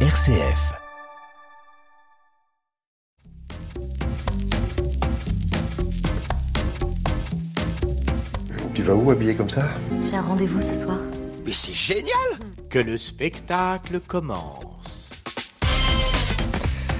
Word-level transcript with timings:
RCF. 0.00 0.74
Tu 8.74 8.82
vas 8.82 8.94
où 8.94 9.10
habillé 9.10 9.34
comme 9.34 9.48
ça 9.48 9.68
J'ai 10.02 10.16
un 10.16 10.20
rendez-vous 10.20 10.60
ce 10.60 10.74
soir. 10.74 10.98
Mais 11.44 11.52
c'est 11.52 11.72
génial 11.72 12.12
Que 12.68 12.78
le 12.78 12.98
spectacle 12.98 14.00
commence. 14.00 15.12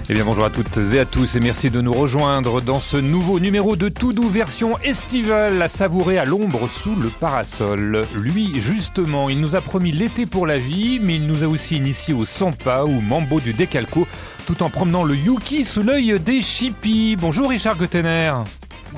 Eh 0.08 0.14
bien 0.14 0.24
bonjour 0.24 0.44
à 0.44 0.50
toutes 0.50 0.78
et 0.94 1.00
à 1.00 1.04
tous 1.04 1.34
et 1.34 1.40
merci 1.40 1.68
de 1.68 1.80
nous 1.80 1.92
rejoindre 1.92 2.60
dans 2.60 2.78
ce 2.78 2.96
nouveau 2.96 3.40
numéro 3.40 3.74
de 3.74 3.88
Tout 3.88 4.12
Doux 4.12 4.28
version 4.28 4.78
estivale 4.84 5.60
à 5.60 5.66
savourer 5.66 6.16
à 6.16 6.24
l'ombre 6.24 6.68
sous 6.68 6.94
le 6.94 7.08
parasol. 7.08 8.06
Lui 8.16 8.52
justement, 8.60 9.28
il 9.28 9.40
nous 9.40 9.56
a 9.56 9.60
promis 9.60 9.90
l'été 9.90 10.24
pour 10.24 10.46
la 10.46 10.58
vie, 10.58 11.00
mais 11.02 11.16
il 11.16 11.26
nous 11.26 11.42
a 11.42 11.48
aussi 11.48 11.76
initié 11.76 12.14
au 12.14 12.24
Sampa 12.24 12.84
ou 12.84 13.00
Mambo 13.00 13.40
du 13.40 13.52
Décalco, 13.52 14.06
tout 14.46 14.62
en 14.62 14.70
promenant 14.70 15.02
le 15.02 15.16
Yuki 15.16 15.64
sous 15.64 15.82
l'œil 15.82 16.20
des 16.20 16.40
Chippies. 16.40 17.16
Bonjour 17.18 17.50
Richard 17.50 17.76
Gottener. 17.76 18.32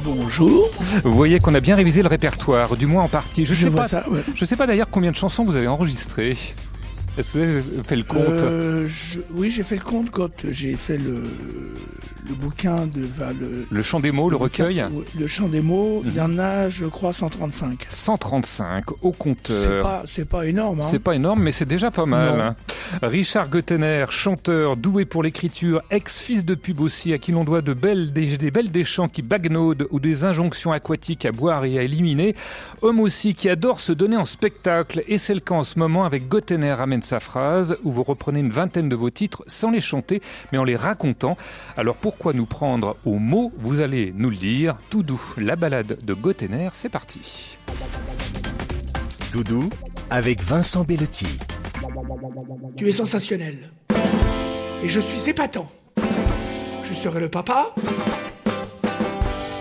Bonjour. 0.04 0.68
Vous 1.04 1.14
voyez 1.14 1.40
qu'on 1.40 1.54
a 1.54 1.60
bien 1.60 1.74
révisé 1.74 2.02
le 2.02 2.08
répertoire, 2.08 2.76
du 2.76 2.86
moins 2.86 3.04
en 3.04 3.08
partie. 3.08 3.46
Je, 3.46 3.54
Je 3.54 3.66
sais 3.66 3.70
ouais. 3.70 4.22
sais 4.44 4.56
pas 4.56 4.66
d'ailleurs 4.66 4.90
combien 4.90 5.10
de 5.10 5.16
chansons 5.16 5.44
vous 5.44 5.56
avez 5.56 5.68
enregistrées. 5.68 6.36
Est-ce 7.18 7.34
que 7.34 7.58
vous 7.60 7.68
avez 7.74 7.82
fait 7.82 7.96
le 7.96 8.04
compte 8.04 8.28
Euh, 8.44 8.86
je- 8.86 9.18
oui, 9.34 9.50
j'ai 9.50 9.62
fait 9.62 9.76
le 9.76 9.82
compte 9.82 10.10
quand 10.10 10.30
j'ai 10.48 10.74
fait 10.74 10.96
le, 10.98 11.22
le 12.28 12.34
bouquin 12.34 12.86
de 12.86 13.02
enfin, 13.04 13.32
le, 13.40 13.66
Le 13.70 13.82
chant 13.82 13.98
des 14.00 14.12
mots, 14.12 14.30
le 14.30 14.36
recueil 14.36 14.84
le 15.18 15.26
chant 15.26 15.48
des 15.48 15.60
mots. 15.60 16.02
Il 16.06 16.14
y 16.14 16.20
en 16.20 16.38
a, 16.38 16.68
je 16.68 16.86
crois, 16.86 17.12
135. 17.12 17.86
135 17.88 18.84
au 19.02 19.10
compteur. 19.12 19.82
pas, 19.82 20.02
c'est 20.06 20.28
pas 20.28 20.46
énorme. 20.46 20.80
Hein. 20.80 20.86
C'est 20.88 20.98
pas 21.00 21.14
énorme, 21.16 21.42
mais 21.42 21.50
c'est 21.52 21.64
déjà 21.68 21.90
pas 21.90 22.06
mal. 22.06 22.40
Hein. 22.40 22.56
Richard 23.02 23.48
Gottener, 23.48 24.06
chanteur, 24.10 24.76
doué 24.76 25.04
pour 25.04 25.22
l'écriture, 25.22 25.82
ex-fils 25.90 26.44
de 26.44 26.54
pub 26.54 26.80
aussi, 26.80 27.12
à 27.12 27.18
qui 27.18 27.32
l'on 27.32 27.44
doit 27.44 27.62
de 27.62 27.74
belles, 27.74 28.12
des, 28.12 28.36
des 28.36 28.50
belles 28.50 28.70
des 28.70 28.84
chants 28.84 29.08
qui 29.08 29.22
bagnaudent 29.22 29.88
ou 29.90 29.98
des 30.00 30.24
injonctions 30.24 30.70
aquatiques 30.72 31.24
à 31.26 31.32
boire 31.32 31.64
et 31.64 31.78
à 31.78 31.82
éliminer. 31.82 32.34
Homme 32.82 33.00
aussi 33.00 33.34
qui 33.34 33.48
adore 33.48 33.80
se 33.80 33.92
donner 33.92 34.16
en 34.16 34.24
spectacle, 34.24 35.02
et 35.08 35.18
c'est 35.18 35.34
le 35.34 35.40
cas 35.40 35.54
en 35.54 35.64
ce 35.64 35.78
moment 35.78 36.04
avec 36.04 36.28
Gottener 36.28 36.76
amène 36.78 37.02
sa 37.08 37.20
phrase, 37.20 37.76
où 37.82 37.90
vous 37.90 38.02
reprenez 38.02 38.40
une 38.40 38.50
vingtaine 38.50 38.88
de 38.88 38.94
vos 38.94 39.10
titres 39.10 39.42
sans 39.46 39.70
les 39.70 39.80
chanter, 39.80 40.22
mais 40.52 40.58
en 40.58 40.64
les 40.64 40.76
racontant. 40.76 41.36
Alors 41.76 41.96
pourquoi 41.96 42.34
nous 42.34 42.46
prendre 42.46 42.96
au 43.04 43.18
mot? 43.18 43.52
Vous 43.58 43.80
allez 43.80 44.12
nous 44.14 44.30
le 44.30 44.36
dire. 44.36 44.76
Tout 44.90 45.02
doux, 45.02 45.20
la 45.38 45.56
balade 45.56 45.98
de 46.02 46.14
Gottener, 46.14 46.68
c'est 46.74 46.88
parti. 46.88 47.58
Doudou 49.32 49.68
avec 50.10 50.42
Vincent 50.42 50.84
Bellotti. 50.84 51.38
Tu 52.76 52.88
es 52.88 52.92
sensationnel. 52.92 53.58
Et 54.82 54.88
je 54.88 55.00
suis 55.00 55.28
épatant. 55.28 55.68
Je 56.88 56.94
serai 56.94 57.20
le 57.20 57.28
papa. 57.28 57.74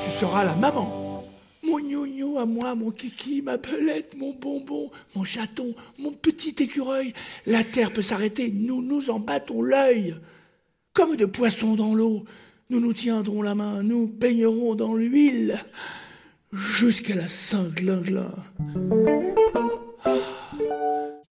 Tu 0.03 0.12
seras 0.12 0.44
la 0.44 0.56
maman. 0.56 1.06
Mon 1.67 1.79
gnou 1.81 2.37
à 2.37 2.45
moi, 2.45 2.75
mon 2.75 2.91
kiki, 2.91 3.41
ma 3.41 3.57
belette, 3.57 4.15
mon 4.17 4.33
bonbon, 4.33 4.89
mon 5.13 5.25
chaton, 5.25 5.75
mon 5.99 6.13
petit 6.13 6.55
écureuil. 6.63 7.13
La 7.45 7.65
terre 7.65 7.91
peut 7.91 8.01
s'arrêter, 8.01 8.49
nous 8.49 8.81
nous 8.81 9.09
en 9.09 9.19
battons 9.19 9.61
l'œil. 9.61 10.15
Comme 10.93 11.17
de 11.17 11.25
poissons 11.25 11.75
dans 11.75 11.93
l'eau, 11.93 12.23
nous 12.69 12.79
nous 12.79 12.93
tiendrons 12.93 13.41
la 13.41 13.53
main, 13.53 13.83
nous 13.83 14.07
baignerons 14.07 14.75
dans 14.75 14.93
l'huile. 14.93 15.61
Jusqu'à 16.53 17.15
la 17.15 17.27
Saint-Glinglin. 17.27 18.33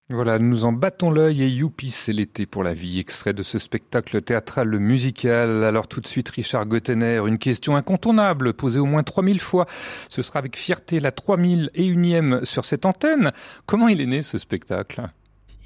Voilà, 0.08 0.38
nous 0.38 0.64
en 0.64 0.72
battons 0.72 1.10
l'œil 1.10 1.42
et 1.42 1.48
youpi, 1.48 1.90
c'est 1.90 2.12
l'été 2.12 2.46
pour 2.46 2.62
la 2.62 2.74
vie, 2.74 3.00
extrait 3.00 3.32
de 3.32 3.42
ce 3.42 3.58
spectacle 3.58 4.22
théâtral 4.22 4.68
le 4.68 4.78
musical. 4.78 5.64
Alors 5.64 5.88
tout 5.88 6.00
de 6.00 6.06
suite, 6.06 6.28
Richard 6.28 6.66
Gottener, 6.66 7.20
une 7.26 7.38
question 7.38 7.74
incontournable, 7.74 8.54
posée 8.54 8.78
au 8.78 8.84
moins 8.84 9.02
3000 9.02 9.40
fois. 9.40 9.66
Ce 10.08 10.22
sera 10.22 10.38
avec 10.38 10.56
fierté 10.56 11.00
la 11.00 11.10
3001e 11.10 12.44
sur 12.44 12.64
cette 12.64 12.86
antenne. 12.86 13.32
Comment 13.66 13.88
il 13.88 14.00
est 14.00 14.06
né 14.06 14.22
ce 14.22 14.38
spectacle? 14.38 15.08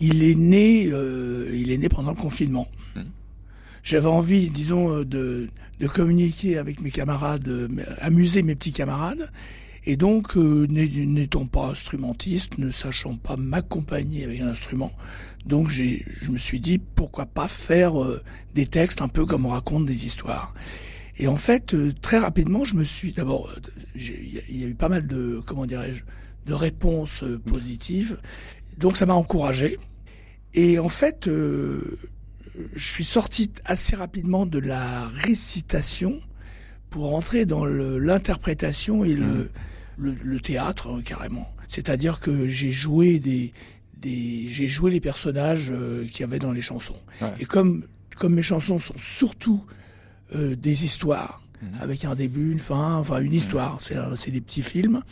Il 0.00 0.22
est 0.22 0.36
né, 0.36 0.88
euh, 0.90 1.50
il 1.52 1.70
est 1.70 1.76
né 1.76 1.90
pendant 1.90 2.12
le 2.12 2.16
confinement. 2.16 2.66
Hmm. 2.96 3.02
J'avais 3.82 4.06
envie, 4.06 4.48
disons, 4.48 5.00
euh, 5.00 5.04
de, 5.04 5.48
de 5.80 5.86
communiquer 5.86 6.56
avec 6.56 6.80
mes 6.80 6.90
camarades, 6.90 7.46
euh, 7.46 7.68
amuser 8.00 8.42
mes 8.42 8.54
petits 8.54 8.72
camarades. 8.72 9.30
Et 9.86 9.96
donc, 9.96 10.36
euh, 10.36 10.66
n'é- 10.68 11.06
n'étant 11.06 11.46
pas 11.46 11.68
instrumentiste, 11.68 12.58
ne 12.58 12.70
sachant 12.70 13.16
pas 13.16 13.36
m'accompagner 13.36 14.24
avec 14.24 14.40
un 14.40 14.48
instrument, 14.48 14.92
donc 15.46 15.70
je 15.70 16.30
me 16.30 16.36
suis 16.36 16.60
dit 16.60 16.78
pourquoi 16.78 17.24
pas 17.26 17.48
faire 17.48 18.00
euh, 18.02 18.22
des 18.54 18.66
textes 18.66 19.00
un 19.00 19.08
peu 19.08 19.24
comme 19.24 19.46
on 19.46 19.50
raconte 19.50 19.86
des 19.86 20.04
histoires. 20.04 20.52
Et 21.18 21.28
en 21.28 21.36
fait, 21.36 21.74
euh, 21.74 21.92
très 22.02 22.18
rapidement, 22.18 22.64
je 22.64 22.74
me 22.76 22.84
suis 22.84 23.12
d'abord, 23.12 23.48
euh, 23.50 23.60
il 23.94 24.60
y 24.60 24.64
a 24.64 24.66
eu 24.66 24.74
pas 24.74 24.88
mal 24.88 25.06
de, 25.06 25.40
comment 25.46 25.66
dirais-je, 25.66 26.04
de 26.46 26.54
réponses 26.54 27.22
euh, 27.22 27.38
positives. 27.38 28.18
Donc 28.78 28.96
ça 28.96 29.06
m'a 29.06 29.14
encouragé. 29.14 29.78
Et 30.54 30.78
en 30.78 30.88
fait, 30.88 31.26
euh, 31.28 31.98
je 32.74 32.86
suis 32.86 33.04
sorti 33.04 33.50
assez 33.64 33.96
rapidement 33.96 34.44
de 34.46 34.58
la 34.58 35.08
récitation 35.08 36.20
pour 36.90 37.10
rentrer 37.10 37.46
dans 37.46 37.64
l'interprétation 37.64 39.04
et 39.04 39.14
le, 39.14 39.50
le, 39.96 40.14
le 40.22 40.40
théâtre 40.40 40.88
euh, 40.98 41.02
carrément. 41.02 41.48
C'est-à-dire 41.68 42.20
que 42.20 42.46
j'ai 42.46 42.72
joué 42.72 43.18
des, 43.18 43.52
des 43.98 44.46
j'ai 44.48 44.66
joué 44.66 44.90
les 44.90 45.00
personnages 45.00 45.70
euh, 45.70 46.04
qu'il 46.06 46.20
y 46.20 46.24
avait 46.24 46.38
dans 46.40 46.52
les 46.52 46.60
chansons. 46.60 46.98
Ouais. 47.22 47.32
Et 47.40 47.44
comme 47.44 47.84
comme 48.16 48.34
mes 48.34 48.42
chansons 48.42 48.78
sont 48.78 48.94
surtout 48.98 49.64
euh, 50.34 50.56
des 50.56 50.84
histoires 50.84 51.42
Mhm. 51.62 51.68
avec 51.82 52.04
un 52.06 52.14
début, 52.14 52.52
une 52.52 52.58
fin, 52.58 52.94
enfin 52.96 53.20
une 53.20 53.34
histoire, 53.34 53.78
c'est 53.80 54.30
des 54.30 54.40
petits 54.40 54.62
films. 54.62 55.02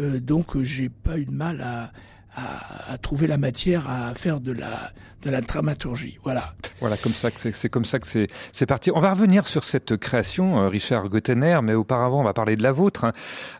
Euh, 0.00 0.18
donc 0.18 0.60
j'ai 0.62 0.88
pas 0.88 1.18
eu 1.18 1.24
de 1.24 1.30
mal 1.30 1.60
à, 1.60 1.92
à, 2.36 2.92
à 2.92 2.98
trouver 2.98 3.26
la 3.26 3.38
matière 3.38 3.88
à 3.88 4.14
faire 4.14 4.40
de 4.40 4.52
la 4.52 4.92
de 5.24 5.30
la 5.30 5.40
dramaturgie. 5.40 6.18
Voilà. 6.22 6.52
Voilà, 6.80 6.96
comme 6.98 7.12
ça 7.12 7.30
que 7.30 7.38
c'est, 7.40 7.68
comme 7.70 7.86
ça 7.86 7.98
que 7.98 8.06
c'est, 8.06 8.66
parti. 8.66 8.90
On 8.94 9.00
va 9.00 9.14
revenir 9.14 9.46
sur 9.46 9.64
cette 9.64 9.96
création, 9.96 10.60
euh, 10.60 10.68
Richard 10.68 11.08
Gottener, 11.08 11.60
mais 11.62 11.72
auparavant, 11.72 12.20
on 12.20 12.24
va 12.24 12.34
parler 12.34 12.56
de 12.56 12.62
la 12.62 12.72
vôtre. 12.72 13.04
hein. 13.04 13.12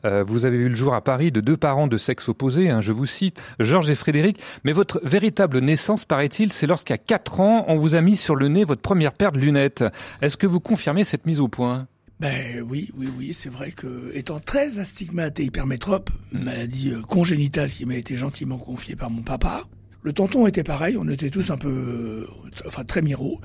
Euh, 0.05 0.25
vous 0.27 0.45
avez 0.45 0.59
eu 0.59 0.69
le 0.69 0.77
jour 0.77 0.95
à 0.95 1.01
Paris 1.01 1.33
de 1.33 1.41
deux 1.41 1.57
parents 1.57 1.87
de 1.87 1.97
sexe 1.97 2.29
opposé, 2.29 2.69
hein, 2.69 2.83
je 2.83 2.93
vous 2.93 3.07
cite, 3.07 3.41
Georges 3.61 3.89
et 3.89 3.95
Frédéric. 3.95 4.39
Mais 4.65 4.73
votre 4.73 5.01
véritable 5.05 5.61
naissance, 5.61 6.05
paraît-il, 6.05 6.53
c'est 6.53 6.67
lorsqu'à 6.67 6.99
quatre 6.99 7.41
ans, 7.41 7.65
on 7.67 7.79
vous 7.79 7.95
a 7.95 8.03
mis 8.03 8.17
sur 8.17 8.37
le 8.37 8.49
nez 8.49 8.65
votre 8.65 8.83
première 8.83 9.13
paire 9.13 9.33
de 9.33 9.39
lunettes. 9.39 9.85
Est-ce 10.21 10.37
que 10.37 10.47
vous 10.47 10.61
confirmez 10.61 11.03
cette 11.03 11.25
mise 11.25 11.41
au 11.41 11.49
point? 11.49 11.87
Ben 12.21 12.63
oui, 12.63 12.91
oui, 12.97 13.09
oui, 13.19 13.35
c'est 13.35 13.49
vrai 13.49 13.73
que 13.73 14.13
étant 14.15 14.39
très 14.39 14.79
astigmate 14.79 15.41
et 15.41 15.45
hypermétrope, 15.45 16.11
maladie 16.33 16.91
euh, 16.91 17.03
congénitale 17.03 17.71
qui 17.71 17.87
m'a 17.87 17.97
été 17.97 18.17
gentiment 18.17 18.57
confiée 18.57 18.95
par 18.95 19.11
mon 19.11 19.23
papa, 19.23 19.65
le 20.05 20.13
tonton 20.13 20.47
était 20.47 20.63
pareil, 20.63 20.97
on 20.99 21.09
était 21.09 21.31
tous 21.31 21.51
un 21.51 21.57
peu, 21.57 21.69
euh, 21.69 22.27
enfin 22.67 22.85
très 22.85 23.01
miro. 23.03 23.41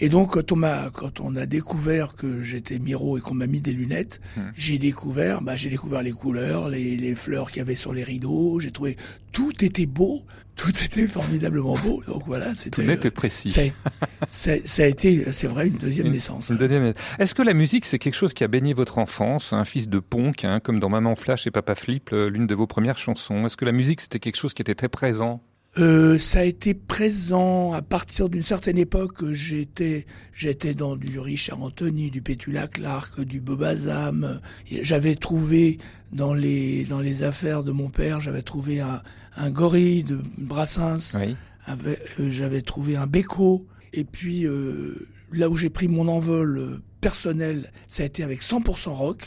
Et 0.00 0.08
donc 0.08 0.32
quand 0.32 0.50
on 0.52 0.56
m'a, 0.56 0.90
quand 0.92 1.20
on 1.20 1.36
a 1.36 1.46
découvert 1.46 2.14
que 2.14 2.42
j'étais 2.42 2.78
miro 2.80 3.16
et 3.16 3.20
qu'on 3.20 3.34
m'a 3.34 3.46
mis 3.46 3.60
des 3.60 3.72
lunettes, 3.72 4.20
j'ai 4.54 4.76
découvert, 4.78 5.40
bah 5.40 5.54
j'ai 5.56 5.70
découvert 5.70 6.02
les 6.02 6.10
couleurs, 6.12 6.68
les, 6.68 6.96
les 6.96 7.14
fleurs 7.14 7.48
qu'il 7.50 7.58
y 7.58 7.60
avait 7.62 7.76
sur 7.76 7.92
les 7.94 8.02
rideaux. 8.04 8.58
J'ai 8.60 8.72
trouvé 8.72 8.96
tout 9.32 9.52
était 9.64 9.86
beau, 9.86 10.22
tout 10.56 10.70
était 10.84 11.06
formidablement 11.06 11.76
beau. 11.78 12.02
Donc 12.08 12.24
voilà, 12.26 12.54
c'était. 12.56 12.82
Tout 12.82 12.88
net 12.88 13.04
et 13.04 13.10
précis. 13.12 13.50
ça, 13.50 13.60
a- 13.62 14.26
ça, 14.28 14.52
a- 14.52 14.56
ça 14.64 14.82
a 14.82 14.86
été, 14.86 15.30
c'est 15.30 15.46
vrai, 15.46 15.68
une 15.68 15.78
deuxième 15.78 16.08
naissance. 16.08 16.48
Une 16.48 16.56
deuxième- 16.56 16.92
Est-ce 17.20 17.36
que 17.36 17.42
la 17.42 17.54
musique, 17.54 17.84
c'est 17.84 18.00
quelque 18.00 18.16
chose 18.16 18.34
qui 18.34 18.42
a 18.42 18.48
baigné 18.48 18.74
votre 18.74 18.98
enfance? 18.98 19.52
Un 19.52 19.64
fils 19.64 19.88
de 19.88 20.00
punk, 20.00 20.44
hein, 20.44 20.58
comme 20.58 20.80
dans 20.80 20.88
Maman 20.88 21.14
Flash 21.14 21.46
et 21.46 21.52
Papa 21.52 21.76
Flip, 21.76 22.10
l'une 22.10 22.48
de 22.48 22.54
vos 22.56 22.66
premières 22.66 22.98
chansons. 22.98 23.46
Est-ce 23.46 23.56
que 23.56 23.64
la 23.64 23.70
musique, 23.72 24.00
c'était 24.00 24.18
quelque 24.18 24.36
chose 24.36 24.54
qui 24.54 24.62
était 24.62 24.74
très 24.74 24.88
présent? 24.88 25.40
Euh, 25.78 26.18
ça 26.18 26.40
a 26.40 26.44
été 26.44 26.74
présent 26.74 27.72
à 27.72 27.80
partir 27.80 28.28
d'une 28.28 28.42
certaine 28.42 28.76
époque. 28.76 29.32
J'étais, 29.32 30.04
j'étais 30.32 30.74
dans 30.74 30.96
du 30.96 31.18
Richard 31.20 31.62
Anthony, 31.62 32.10
du 32.10 32.22
Pétula 32.22 32.66
Clark, 32.66 33.20
du 33.20 33.40
Bobazam. 33.40 34.40
J'avais 34.82 35.14
trouvé 35.14 35.78
dans 36.12 36.34
les 36.34 36.82
dans 36.84 36.98
les 36.98 37.22
affaires 37.22 37.62
de 37.62 37.70
mon 37.70 37.88
père, 37.88 38.20
j'avais 38.20 38.42
trouvé 38.42 38.80
un, 38.80 39.00
un 39.36 39.50
gorille 39.50 40.02
de 40.02 40.18
Brassens. 40.38 41.14
Oui. 41.14 41.36
Euh, 41.68 41.94
j'avais 42.28 42.62
trouvé 42.62 42.96
un 42.96 43.06
Beko. 43.06 43.64
Et 43.92 44.02
puis 44.04 44.46
euh, 44.46 45.06
là 45.30 45.48
où 45.48 45.56
j'ai 45.56 45.70
pris 45.70 45.86
mon 45.86 46.08
envol 46.08 46.58
euh, 46.58 46.82
personnel, 47.00 47.70
ça 47.86 48.02
a 48.02 48.06
été 48.06 48.24
avec 48.24 48.42
100% 48.42 48.88
rock, 48.90 49.18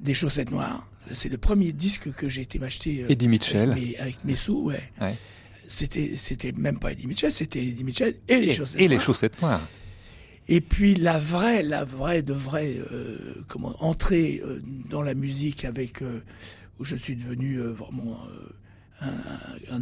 des 0.00 0.14
chaussettes 0.14 0.50
noires. 0.50 0.88
C'est 1.10 1.28
le 1.28 1.36
premier 1.36 1.72
disque 1.72 2.10
que 2.14 2.28
j'ai 2.28 2.42
été 2.42 2.58
m'acheter. 2.58 3.02
euh, 3.02 3.06
Eddie 3.10 3.28
Mitchell. 3.28 3.72
avec 3.72 3.82
mes, 3.90 3.96
avec 3.98 4.24
mes 4.24 4.36
sous, 4.36 4.62
ouais. 4.62 4.80
Ouais. 5.02 5.14
C'était, 5.72 6.14
c'était 6.16 6.52
même 6.52 6.78
pas 6.78 6.92
Eddie 6.92 7.06
Mitchell, 7.06 7.32
c'était 7.32 7.64
Eddie 7.64 7.84
Mitchell 7.84 8.14
et 8.28 8.40
les 8.40 8.48
Et, 8.48 8.52
chaussettes. 8.52 8.80
et 8.80 8.88
les 8.88 8.98
chaussettes 8.98 9.40
noires. 9.40 9.66
Et 10.48 10.60
puis 10.60 10.94
la 10.94 11.18
vraie, 11.18 11.62
la 11.62 11.84
vraie 11.84 12.22
de 12.22 12.32
vraie, 12.32 12.76
euh, 12.92 13.16
comment 13.48 13.74
entrée 13.82 14.42
euh, 14.44 14.60
dans 14.90 15.00
la 15.02 15.14
musique 15.14 15.64
avec 15.64 16.02
euh, 16.02 16.20
où 16.78 16.84
je 16.84 16.96
suis 16.96 17.16
devenu 17.16 17.56
euh, 17.56 17.72
vraiment 17.72 18.18
un, 19.00 19.12
un, 19.70 19.80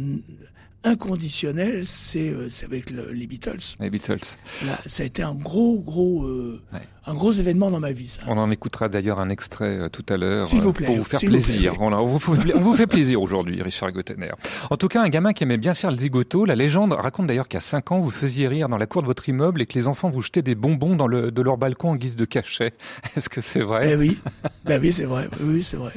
inconditionnel, 0.83 1.83
c'est 1.85 2.29
euh, 2.29 2.47
c'est 2.49 2.65
avec 2.65 2.89
le- 2.89 3.11
les 3.11 3.27
Beatles. 3.27 3.59
Les 3.79 3.89
Beatles. 3.89 4.19
Là, 4.65 4.79
ça 4.85 5.03
a 5.03 5.05
été 5.05 5.23
un 5.23 5.33
gros, 5.33 5.79
gros, 5.81 6.23
euh, 6.25 6.61
Ouais. 6.73 6.79
un 7.07 7.13
gros 7.13 7.31
événement 7.31 7.71
dans 7.71 7.79
ma 7.79 7.91
vie. 7.91 8.07
Ça. 8.07 8.21
On 8.27 8.37
en 8.37 8.49
écoutera 8.51 8.89
d'ailleurs 8.89 9.19
un 9.19 9.29
extrait 9.29 9.77
euh, 9.79 9.89
tout 9.89 10.05
à 10.09 10.17
l'heure 10.17 10.47
S'il 10.47 10.61
vous 10.61 10.73
plaît, 10.73 10.85
pour 10.85 10.95
vous 10.97 11.03
faire 11.03 11.19
vous 11.19 11.27
plaisir. 11.27 11.73
plaît, 11.73 11.81
on, 11.83 12.05
vous 12.07 12.19
fait, 12.19 12.53
on 12.55 12.59
vous 12.61 12.73
fait 12.73 12.87
plaisir 12.87 13.21
aujourd'hui, 13.21 13.61
Richard 13.61 13.91
Gottener. 13.91 14.31
En 14.69 14.77
tout 14.77 14.87
cas, 14.87 15.01
un 15.01 15.09
gamin 15.09 15.33
qui 15.33 15.43
aimait 15.43 15.57
bien 15.57 15.73
faire 15.73 15.91
le 15.91 15.97
zigoto. 15.97 16.45
La 16.45 16.55
légende 16.55 16.93
raconte 16.93 17.27
d'ailleurs 17.27 17.47
qu'à 17.47 17.59
5 17.59 17.91
ans, 17.91 17.99
vous 17.99 18.11
faisiez 18.11 18.47
rire 18.47 18.69
dans 18.69 18.77
la 18.77 18.85
cour 18.87 19.01
de 19.01 19.07
votre 19.07 19.27
immeuble 19.29 19.61
et 19.61 19.65
que 19.65 19.73
les 19.77 19.87
enfants 19.87 20.09
vous 20.09 20.21
jetaient 20.21 20.41
des 20.41 20.55
bonbons 20.55 20.95
dans 20.95 21.07
le, 21.07 21.31
de 21.31 21.41
leur 21.41 21.57
balcon 21.57 21.91
en 21.91 21.95
guise 21.95 22.15
de 22.15 22.25
cachet. 22.25 22.73
Est-ce 23.15 23.29
que 23.29 23.41
c'est 23.41 23.61
vrai? 23.61 23.91
Eh 23.91 23.95
oui, 23.95 24.17
ben 24.65 24.81
oui, 24.81 24.91
c'est 24.91 25.05
vrai. 25.05 25.29
Oui, 25.41 25.55
oui, 25.55 25.63
c'est 25.63 25.77
vrai. 25.77 25.93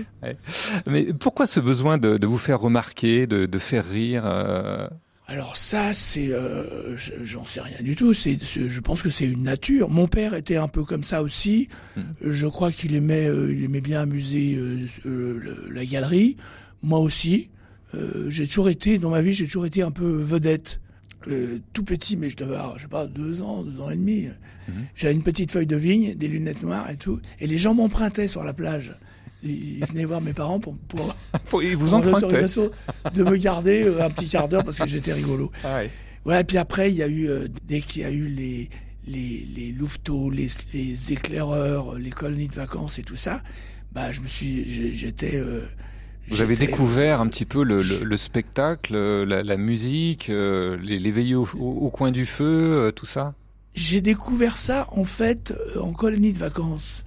Mais 0.86 1.08
pourquoi 1.18 1.46
ce 1.46 1.60
besoin 1.60 1.98
de, 1.98 2.16
de 2.18 2.26
vous 2.26 2.38
faire 2.38 2.60
remarquer, 2.60 3.26
de, 3.26 3.46
de 3.46 3.58
faire 3.58 3.84
rire 3.88 4.22
euh, 4.26 4.73
Alors 5.26 5.56
ça, 5.56 5.94
c'est, 5.94 6.28
euh, 6.32 6.94
je- 6.96 7.12
j'en 7.22 7.44
sais 7.44 7.60
rien 7.62 7.80
du 7.82 7.96
tout. 7.96 8.12
C'est, 8.12 8.36
je 8.40 8.80
pense 8.80 9.00
que 9.00 9.08
c'est 9.08 9.24
une 9.24 9.44
nature. 9.44 9.88
Mon 9.88 10.06
père 10.06 10.34
était 10.34 10.56
un 10.56 10.68
peu 10.68 10.84
comme 10.84 11.02
ça 11.02 11.22
aussi. 11.22 11.68
Hmm. 11.96 12.02
Je 12.20 12.46
crois 12.46 12.70
qu'il 12.70 12.94
aimait, 12.94 13.26
euh, 13.26 13.50
il 13.54 13.64
aimait 13.64 13.80
bien 13.80 14.02
amuser 14.02 14.54
euh, 14.54 14.86
euh, 15.06 15.68
la 15.72 15.84
galerie. 15.86 16.36
Moi 16.82 16.98
aussi. 16.98 17.48
Euh, 17.94 18.28
j'ai 18.28 18.46
toujours 18.46 18.68
été, 18.68 18.98
dans 18.98 19.10
ma 19.10 19.22
vie, 19.22 19.32
j'ai 19.32 19.46
toujours 19.46 19.66
été 19.66 19.80
un 19.82 19.92
peu 19.92 20.04
vedette. 20.20 20.80
Euh, 21.28 21.58
tout 21.72 21.84
petit, 21.84 22.18
mais 22.18 22.28
je 22.28 22.36
devais 22.36 22.56
avoir, 22.56 22.76
je 22.76 22.82
sais 22.82 22.88
pas, 22.88 23.06
deux 23.06 23.40
ans, 23.42 23.62
deux 23.62 23.80
ans 23.80 23.88
et 23.88 23.96
demi. 23.96 24.26
Mhm. 24.68 24.74
J'avais 24.94 25.14
une 25.14 25.22
petite 25.22 25.52
feuille 25.52 25.66
de 25.66 25.76
vigne, 25.76 26.14
des 26.16 26.28
lunettes 26.28 26.62
noires 26.62 26.90
et 26.90 26.96
tout. 26.96 27.20
Et 27.40 27.46
les 27.46 27.56
gens 27.56 27.72
m'empruntaient 27.72 28.26
sur 28.28 28.44
la 28.44 28.52
plage. 28.52 28.94
Ils 29.44 29.84
venaient 29.86 30.04
voir 30.06 30.20
mes 30.20 30.32
parents 30.32 30.58
pour, 30.58 30.76
pour, 30.88 31.14
faut- 31.44 31.60
Ils 31.60 31.76
vous 31.76 31.90
pour 31.90 32.00
l'autorisation 32.04 32.70
de 33.14 33.22
me 33.24 33.36
garder 33.36 33.84
euh, 33.84 34.02
un 34.04 34.10
petit 34.10 34.26
quart 34.28 34.48
d'heure 34.48 34.64
parce 34.64 34.78
que 34.78 34.86
j'étais 34.86 35.12
rigolo. 35.12 35.52
Ah 35.62 35.76
ouais. 35.76 35.90
Voilà, 36.24 36.40
et 36.40 36.44
puis 36.44 36.56
après, 36.56 36.90
il 36.90 36.96
y 36.96 37.02
a 37.02 37.06
eu, 37.06 37.28
euh, 37.28 37.48
dès 37.66 37.80
qu'il 37.80 38.00
y 38.02 38.04
a 38.06 38.10
eu 38.10 38.26
les, 38.26 38.70
les, 39.06 39.46
les 39.54 39.72
louveteaux, 39.72 40.30
les, 40.30 40.48
les 40.72 41.12
éclaireurs, 41.12 41.96
les 41.98 42.08
colonies 42.10 42.48
de 42.48 42.54
vacances 42.54 42.98
et 42.98 43.02
tout 43.02 43.16
ça, 43.16 43.42
bah, 43.92 44.10
je 44.10 44.20
me 44.22 44.26
suis, 44.26 44.94
j'étais, 44.94 45.36
euh, 45.36 45.60
Vous 46.28 46.40
avez 46.40 46.56
découvert 46.56 47.20
un 47.20 47.26
petit 47.28 47.44
peu 47.44 47.62
le, 47.62 47.82
le, 47.82 48.04
le 48.04 48.16
spectacle, 48.16 48.96
la, 49.24 49.42
la 49.42 49.56
musique, 49.58 50.30
euh, 50.30 50.78
les, 50.82 50.98
les 50.98 51.10
veillées 51.10 51.34
au, 51.34 51.46
au- 51.58 51.78
au 51.86 51.90
coin 51.90 52.10
du 52.10 52.24
feu, 52.24 52.90
tout 52.96 53.04
ça? 53.06 53.34
J'ai 53.74 54.00
découvert 54.00 54.56
ça, 54.56 54.86
en 54.92 55.04
fait, 55.04 55.52
en 55.78 55.92
colonie 55.92 56.32
de 56.32 56.38
vacances. 56.38 57.04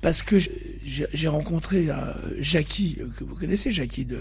Parce 0.00 0.22
que 0.22 0.36
j'ai 0.82 1.28
rencontré 1.28 1.90
euh, 1.90 1.94
Jackie, 2.38 2.98
euh, 3.00 3.08
que 3.18 3.24
vous 3.24 3.34
connaissez, 3.34 3.70
Jackie 3.70 4.06
de, 4.06 4.20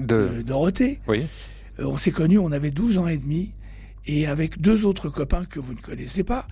de... 0.00 0.28
de 0.36 0.42
Dorothée. 0.42 1.00
Oui. 1.06 1.26
Euh, 1.78 1.84
on 1.86 1.96
s'est 1.96 2.10
connus, 2.10 2.38
on 2.38 2.50
avait 2.50 2.70
12 2.70 2.98
ans 2.98 3.08
et 3.08 3.18
demi, 3.18 3.52
et 4.06 4.26
avec 4.26 4.60
deux 4.60 4.86
autres 4.86 5.10
copains 5.10 5.44
que 5.44 5.60
vous 5.60 5.74
ne 5.74 5.80
connaissez 5.80 6.24
pas, 6.24 6.46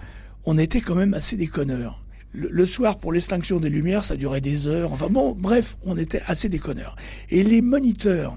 on 0.44 0.58
était 0.58 0.80
quand 0.80 0.94
même 0.94 1.14
assez 1.14 1.36
déconneurs. 1.36 2.04
Le, 2.32 2.48
le 2.50 2.66
soir, 2.66 2.98
pour 2.98 3.12
l'extinction 3.12 3.60
des 3.60 3.70
lumières, 3.70 4.04
ça 4.04 4.16
durait 4.16 4.42
des 4.42 4.68
heures. 4.68 4.92
Enfin 4.92 5.08
bon, 5.08 5.34
bref, 5.34 5.78
on 5.84 5.96
était 5.96 6.22
assez 6.26 6.50
déconneurs. 6.50 6.96
Et 7.30 7.42
les 7.42 7.62
moniteurs, 7.62 8.36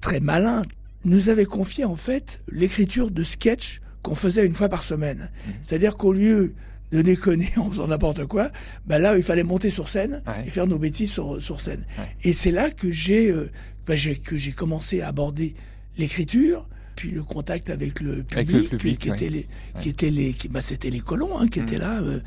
très 0.00 0.20
malins, 0.20 0.62
nous 1.04 1.28
avaient 1.28 1.44
confié 1.44 1.84
en 1.84 1.96
fait 1.96 2.40
l'écriture 2.48 3.10
de 3.10 3.24
sketchs 3.24 3.80
qu'on 4.02 4.14
faisait 4.14 4.46
une 4.46 4.54
fois 4.54 4.68
par 4.68 4.82
semaine. 4.82 5.30
C'est-à-dire 5.60 5.96
qu'au 5.96 6.12
lieu 6.12 6.54
de 6.92 7.02
déconner 7.02 7.50
en 7.56 7.70
faisant 7.70 7.88
n'importe 7.88 8.26
quoi, 8.26 8.50
bah 8.86 8.98
là, 8.98 9.16
il 9.16 9.22
fallait 9.22 9.42
monter 9.44 9.70
sur 9.70 9.88
scène 9.88 10.22
Ouais. 10.26 10.44
et 10.46 10.50
faire 10.50 10.66
nos 10.66 10.78
bêtises 10.78 11.10
sur, 11.10 11.40
sur 11.42 11.60
scène. 11.60 11.84
Ouais. 11.98 12.04
Et 12.22 12.32
c'est 12.34 12.50
là 12.52 12.70
que 12.70 12.90
j'ai 12.90 13.30
euh, 13.30 13.50
bah, 13.86 13.94
j'ai- 13.96 14.16
que 14.16 14.36
j'ai 14.36 14.52
commencé 14.52 15.00
à 15.00 15.08
aborder 15.08 15.54
l'écriture, 15.98 16.68
puis 16.96 17.10
le 17.10 17.22
contact 17.22 17.70
avec 17.70 18.00
le 18.00 18.22
public, 18.22 18.36
Avec 18.36 18.48
le 18.50 18.60
puis 18.60 18.76
public, 18.76 18.98
qui 18.98 19.10
ouais. 19.10 19.16
étaient 19.16 19.28
les, 19.28 19.48
qui 19.80 19.88
étaient 19.88 20.10
les, 20.10 20.32
qui- 20.34 20.48
bah, 20.48 20.62
c'était 20.62 20.90
les 20.90 21.00
colons 21.00 21.38
hein, 21.38 21.48
qui 21.48 21.60
Mm. 21.60 21.62
étaient 21.62 21.78
là. 21.78 22.00
euh, 22.02 22.20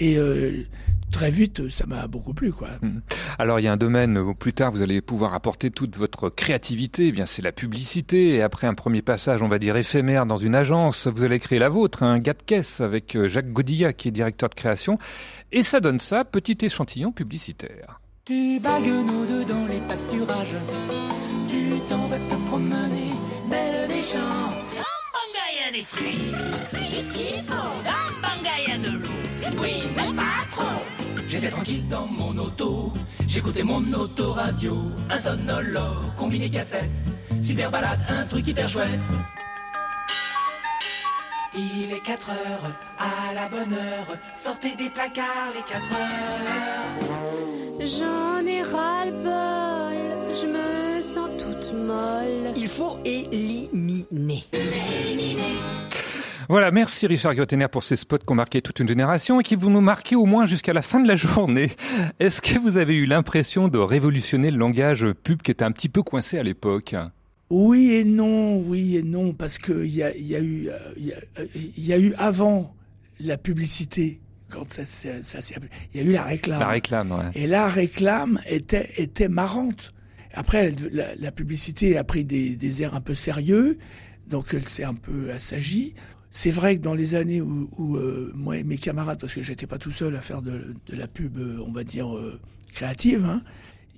Et 0.00 0.16
euh, 0.18 0.62
très 1.10 1.30
vite, 1.30 1.68
ça 1.68 1.86
m'a 1.86 2.06
beaucoup 2.06 2.34
plu, 2.34 2.52
quoi. 2.52 2.68
Alors 3.38 3.60
il 3.60 3.64
y 3.64 3.68
a 3.68 3.72
un 3.72 3.76
domaine 3.76 4.18
où 4.18 4.34
plus 4.34 4.52
tard 4.52 4.72
vous 4.72 4.82
allez 4.82 5.00
pouvoir 5.00 5.34
apporter 5.34 5.70
toute 5.70 5.96
votre 5.96 6.30
créativité, 6.30 7.08
eh 7.08 7.12
bien 7.12 7.26
c'est 7.26 7.42
la 7.42 7.52
publicité. 7.52 8.34
Et 8.34 8.42
après 8.42 8.66
un 8.66 8.74
premier 8.74 9.02
passage, 9.02 9.42
on 9.42 9.48
va 9.48 9.58
dire 9.58 9.76
éphémère 9.76 10.26
dans 10.26 10.36
une 10.36 10.54
agence, 10.54 11.06
vous 11.06 11.24
allez 11.24 11.38
créer 11.38 11.58
la 11.58 11.68
vôtre, 11.68 12.02
un 12.02 12.18
gars 12.18 12.34
de 12.34 12.42
caisse 12.42 12.80
avec 12.80 13.16
euh, 13.16 13.28
Jacques 13.28 13.52
Godilla 13.52 13.92
qui 13.92 14.08
est 14.08 14.12
directeur 14.12 14.48
de 14.48 14.54
création. 14.54 14.98
Et 15.52 15.62
ça 15.62 15.80
donne 15.80 15.98
ça, 15.98 16.24
petit 16.24 16.58
échantillon 16.60 17.12
publicitaire. 17.12 18.00
Tu 18.24 18.58
bagues 18.60 18.86
nos 18.86 19.24
deux 19.24 19.44
dans 19.44 19.66
les 19.66 19.80
pâturages. 19.80 20.56
Tu 21.48 21.78
t'en 21.88 22.08
vas 22.08 22.18
te 22.18 22.34
promener, 22.48 23.12
belle 23.48 23.86
des 23.88 24.02
champs. 24.02 24.50
Bangaya 25.14 25.70
des 25.72 25.84
fruits, 25.84 26.32
juste 26.82 27.12
qu'il 27.12 27.42
faut. 27.42 27.54
Dans 27.84 28.20
Bangaya 28.20 28.78
de 28.78 28.98
l'eau, 28.98 29.15
oui, 29.60 29.82
mais 29.96 30.12
pas 30.14 30.44
trop. 30.50 30.82
J'étais 31.28 31.50
tranquille 31.50 31.86
dans 31.88 32.06
mon 32.06 32.36
auto, 32.38 32.92
j'écoutais 33.26 33.62
mon 33.62 33.92
autoradio. 33.92 34.76
Un 35.10 35.18
sonolore, 35.18 36.14
combiné 36.16 36.48
cassette. 36.48 36.90
Super 37.42 37.70
balade, 37.70 38.00
un 38.08 38.24
truc 38.26 38.46
hyper 38.46 38.68
chouette. 38.68 39.00
Il 41.54 41.92
est 41.92 42.02
4 42.04 42.30
heures, 42.30 42.70
à 42.98 43.32
la 43.34 43.48
bonne 43.48 43.72
heure. 43.72 44.18
Sortez 44.36 44.76
des 44.76 44.90
placards, 44.90 45.52
les 45.54 45.62
4 45.62 45.92
heures. 45.92 47.06
J'en 47.80 48.46
ai 48.46 48.62
ras-le-bol, 48.62 49.96
je 50.34 50.46
me 50.46 51.02
sens 51.02 51.30
toute 51.38 51.72
molle. 51.74 52.52
Il 52.56 52.68
faut 52.68 52.98
éliminer. 53.04 54.44
Voilà, 56.48 56.70
merci 56.70 57.06
Richard 57.08 57.34
Gottener 57.34 57.66
pour 57.68 57.82
ces 57.82 57.96
spots 57.96 58.18
qui 58.18 58.30
ont 58.30 58.34
marqué 58.36 58.62
toute 58.62 58.78
une 58.78 58.86
génération 58.86 59.40
et 59.40 59.42
qui 59.42 59.56
vont 59.56 59.70
nous 59.70 59.80
marquer 59.80 60.14
au 60.14 60.26
moins 60.26 60.46
jusqu'à 60.46 60.72
la 60.72 60.82
fin 60.82 61.00
de 61.00 61.08
la 61.08 61.16
journée. 61.16 61.70
Est-ce 62.20 62.40
que 62.40 62.58
vous 62.58 62.76
avez 62.78 62.94
eu 62.94 63.04
l'impression 63.06 63.66
de 63.68 63.78
révolutionner 63.78 64.50
le 64.52 64.58
langage 64.58 65.06
pub 65.24 65.42
qui 65.42 65.50
était 65.50 65.64
un 65.64 65.72
petit 65.72 65.88
peu 65.88 66.02
coincé 66.02 66.38
à 66.38 66.42
l'époque? 66.44 66.94
Oui 67.50 67.92
et 67.92 68.04
non, 68.04 68.58
oui 68.60 68.96
et 68.96 69.02
non, 69.02 69.32
parce 69.32 69.58
que 69.58 69.84
il 69.84 69.94
y 69.94 70.02
a, 70.02 70.16
y 70.16 70.34
a 70.36 70.40
eu, 70.40 70.68
il 70.96 71.06
y 71.06 71.12
a, 71.12 71.16
il 71.54 71.84
y 71.86 71.92
a 71.92 71.98
eu 71.98 72.14
avant 72.16 72.74
la 73.20 73.38
publicité, 73.38 74.20
quand 74.50 74.70
ça, 74.72 74.84
s'est- 74.84 75.22
ça, 75.22 75.38
appelé, 75.54 75.70
il 75.94 76.00
y 76.00 76.04
a 76.04 76.06
eu 76.08 76.12
la 76.12 76.22
réclame. 76.24 76.60
La 76.60 76.68
réclame, 76.68 77.12
ouais. 77.12 77.30
Et 77.34 77.46
la 77.46 77.66
réclame 77.68 78.40
était, 78.48 78.90
était 78.96 79.28
marrante. 79.28 79.94
Après, 80.32 80.72
la, 80.92 81.14
la 81.16 81.32
publicité 81.32 81.96
a 81.96 82.04
pris 82.04 82.24
des, 82.24 82.56
des 82.56 82.82
airs 82.82 82.94
un 82.94 83.00
peu 83.00 83.14
sérieux, 83.14 83.78
donc 84.28 84.46
elle 84.52 84.66
s'est 84.66 84.84
un 84.84 84.94
peu 84.94 85.30
assagie. 85.30 85.94
C'est 86.38 86.50
vrai 86.50 86.76
que 86.76 86.82
dans 86.82 86.92
les 86.92 87.14
années 87.14 87.40
où, 87.40 87.66
où, 87.78 87.96
euh, 87.96 88.30
moi 88.34 88.58
et 88.58 88.62
mes 88.62 88.76
camarades, 88.76 89.18
parce 89.18 89.32
que 89.32 89.40
j'étais 89.40 89.66
pas 89.66 89.78
tout 89.78 89.90
seul 89.90 90.14
à 90.16 90.20
faire 90.20 90.42
de, 90.42 90.74
de 90.86 90.94
la 90.94 91.08
pub, 91.08 91.38
euh, 91.38 91.56
on 91.66 91.72
va 91.72 91.82
dire 91.82 92.14
euh, 92.14 92.38
créative, 92.74 93.24
hein, 93.24 93.40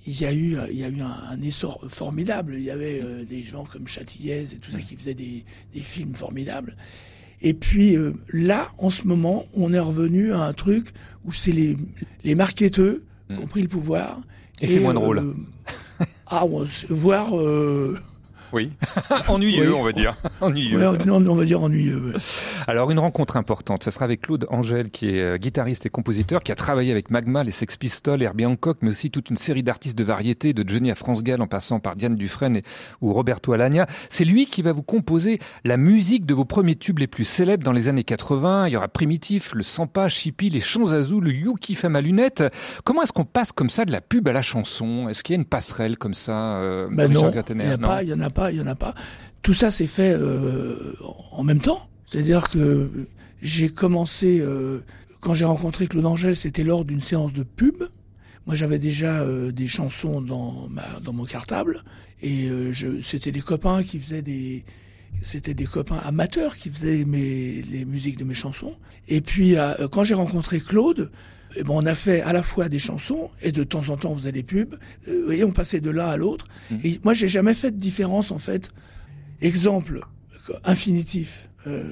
il 0.07 0.17
y 0.21 0.23
a 0.25 0.31
eu, 0.33 0.55
il 0.71 0.77
y 0.79 0.85
a 0.85 0.87
eu 0.87 1.01
un, 1.01 1.17
un 1.31 1.41
essor 1.41 1.83
formidable. 1.89 2.55
Il 2.57 2.63
y 2.63 2.71
avait 2.71 3.01
euh, 3.03 3.25
des 3.25 3.43
gens 3.43 3.65
comme 3.65 3.89
Châtillez 3.89 4.43
et 4.53 4.57
tout 4.57 4.71
ça 4.71 4.79
qui 4.79 4.95
faisaient 4.95 5.13
des, 5.15 5.43
des 5.73 5.81
films 5.81 6.15
formidables. 6.15 6.77
Et 7.41 7.53
puis 7.53 7.97
euh, 7.97 8.13
là, 8.31 8.69
en 8.77 8.89
ce 8.89 9.05
moment, 9.05 9.45
on 9.53 9.73
est 9.73 9.79
revenu 9.79 10.31
à 10.31 10.43
un 10.43 10.53
truc 10.53 10.93
où 11.25 11.33
c'est 11.33 11.51
les, 11.51 11.75
les 12.23 12.35
marketeurs 12.35 12.95
qui 13.29 13.35
ont 13.37 13.47
pris 13.47 13.63
le 13.63 13.67
pouvoir. 13.67 14.19
Mm. 14.19 14.23
Et 14.61 14.67
c'est 14.67 14.79
moins 14.79 14.93
drôle. 14.93 15.19
euh, 15.19 15.33
ah, 16.27 16.45
on- 16.45 16.65
voire 16.89 17.37
euh, 17.37 17.99
Oui. 18.53 18.71
Ennuyeux, 19.27 19.69
Oui. 19.71 19.75
on 19.79 19.83
va 19.83 19.91
dire. 19.91 20.15
Ennuyeux. 20.41 20.77
ouais, 20.91 21.05
non, 21.05 21.15
on 21.15 21.35
va 21.35 21.45
dire 21.45 21.61
ennuyeux. 21.61 22.11
ouais. 22.13 22.19
Alors 22.67 22.91
une 22.91 22.99
rencontre 22.99 23.37
importante, 23.37 23.83
ça 23.83 23.91
sera 23.91 24.05
avec 24.05 24.21
Claude 24.21 24.45
Angèle 24.49 24.89
qui 24.91 25.09
est 25.09 25.21
euh, 25.21 25.37
guitariste 25.37 25.85
et 25.85 25.89
compositeur, 25.89 26.43
qui 26.43 26.51
a 26.51 26.55
travaillé 26.55 26.91
avec 26.91 27.11
Magma, 27.11 27.43
les 27.43 27.51
Sex 27.51 27.77
Pistols, 27.77 28.21
Herbie 28.21 28.45
Hancock, 28.45 28.77
mais 28.81 28.89
aussi 28.89 29.11
toute 29.11 29.29
une 29.29 29.37
série 29.37 29.63
d'artistes 29.63 29.97
de 29.97 30.03
variété, 30.03 30.53
de 30.53 30.67
Johnny 30.67 30.91
à 30.91 30.95
France 30.95 31.23
Gall 31.23 31.41
en 31.41 31.47
passant 31.47 31.79
par 31.79 31.95
Diane 31.95 32.15
Dufresne 32.15 32.57
et, 32.57 32.63
ou 33.01 33.13
Roberto 33.13 33.53
Alagna. 33.53 33.87
C'est 34.09 34.25
lui 34.25 34.45
qui 34.45 34.61
va 34.61 34.71
vous 34.73 34.83
composer 34.83 35.39
la 35.63 35.77
musique 35.77 36.25
de 36.25 36.33
vos 36.33 36.45
premiers 36.45 36.75
tubes 36.75 36.99
les 36.99 37.07
plus 37.07 37.23
célèbres 37.25 37.63
dans 37.63 37.71
les 37.71 37.87
années 37.87 38.03
80. 38.03 38.67
Il 38.67 38.73
y 38.73 38.77
aura 38.77 38.87
Primitif, 38.87 39.53
le 39.53 39.63
Sampa, 39.63 40.07
Chippy, 40.09 40.49
les 40.49 40.59
Champs 40.59 40.91
Azou, 40.91 41.21
le 41.21 41.31
Yuki 41.31 41.75
Femme 41.75 41.95
à 41.95 42.01
lunettes. 42.01 42.43
Comment 42.83 43.03
est-ce 43.03 43.13
qu'on 43.13 43.25
passe 43.25 43.51
comme 43.51 43.69
ça 43.69 43.85
de 43.85 43.91
la 43.91 44.01
pub 44.01 44.27
à 44.27 44.31
la 44.33 44.41
chanson? 44.41 45.07
Est-ce 45.09 45.23
qu'il 45.23 45.33
y 45.35 45.37
a 45.37 45.39
une 45.41 45.45
passerelle 45.45 45.97
comme 45.97 46.13
ça 46.13 46.59
euh, 46.59 46.87
Ben 46.91 47.11
non, 47.11 47.31
il 48.01 48.07
n'y 48.07 48.13
en 48.13 48.21
a 48.21 48.29
pas, 48.29 48.38
pas, 48.39 48.51
il 48.51 48.57
y 48.57 48.61
en 48.61 48.67
a 48.67 48.75
pas. 48.75 48.95
Tout 49.41 49.53
ça 49.53 49.69
s'est 49.71 49.85
fait 49.85 50.13
euh, 50.13 50.93
en 51.31 51.43
même 51.43 51.59
temps. 51.59 51.89
C'est-à-dire 52.05 52.49
que 52.49 52.89
j'ai 53.41 53.69
commencé 53.69 54.39
euh, 54.39 54.79
quand 55.19 55.33
j'ai 55.33 55.45
rencontré 55.45 55.87
Claude 55.87 56.05
Angèle, 56.05 56.35
c'était 56.35 56.63
lors 56.63 56.85
d'une 56.85 57.01
séance 57.01 57.33
de 57.33 57.43
pub. 57.43 57.83
Moi, 58.45 58.55
j'avais 58.55 58.79
déjà 58.79 59.21
euh, 59.21 59.51
des 59.51 59.67
chansons 59.67 60.21
dans 60.21 60.67
ma 60.69 60.99
dans 61.01 61.13
mon 61.13 61.25
cartable 61.25 61.83
et 62.21 62.49
c'était 63.01 63.31
des 63.31 63.39
copains 63.41 63.81
qui 63.81 63.97
faisaient 63.97 64.21
des 64.21 64.65
c'était 65.21 65.53
des 65.53 65.65
copains 65.65 66.01
amateurs 66.03 66.57
qui 66.57 66.69
faisaient 66.69 67.05
mes 67.05 67.61
les 67.61 67.85
musiques 67.85 68.17
de 68.17 68.25
mes 68.25 68.33
chansons. 68.33 68.75
Et 69.07 69.21
puis 69.21 69.55
quand 69.91 70.03
j'ai 70.03 70.15
rencontré 70.15 70.59
Claude, 70.59 71.11
eh 71.55 71.63
ben, 71.63 71.71
on 71.71 71.85
a 71.85 71.95
fait 71.95 72.21
à 72.21 72.33
la 72.33 72.43
fois 72.43 72.69
des 72.69 72.79
chansons 72.79 73.31
et 73.41 73.51
de 73.51 73.63
temps 73.63 73.89
en 73.89 73.97
temps 73.97 74.11
on 74.11 74.15
faisait 74.15 74.31
des 74.31 74.43
pubs. 74.43 74.75
Euh, 75.07 75.19
vous 75.19 75.25
voyez, 75.25 75.43
on 75.43 75.51
passait 75.51 75.81
de 75.81 75.89
l'un 75.89 76.07
à 76.07 76.17
l'autre. 76.17 76.47
Et 76.83 76.99
moi, 77.03 77.13
j'ai 77.13 77.27
jamais 77.27 77.53
fait 77.53 77.71
de 77.71 77.77
différence 77.77 78.31
en 78.31 78.37
fait. 78.37 78.71
Exemple, 79.41 80.01
infinitif, 80.63 81.49
euh, 81.67 81.83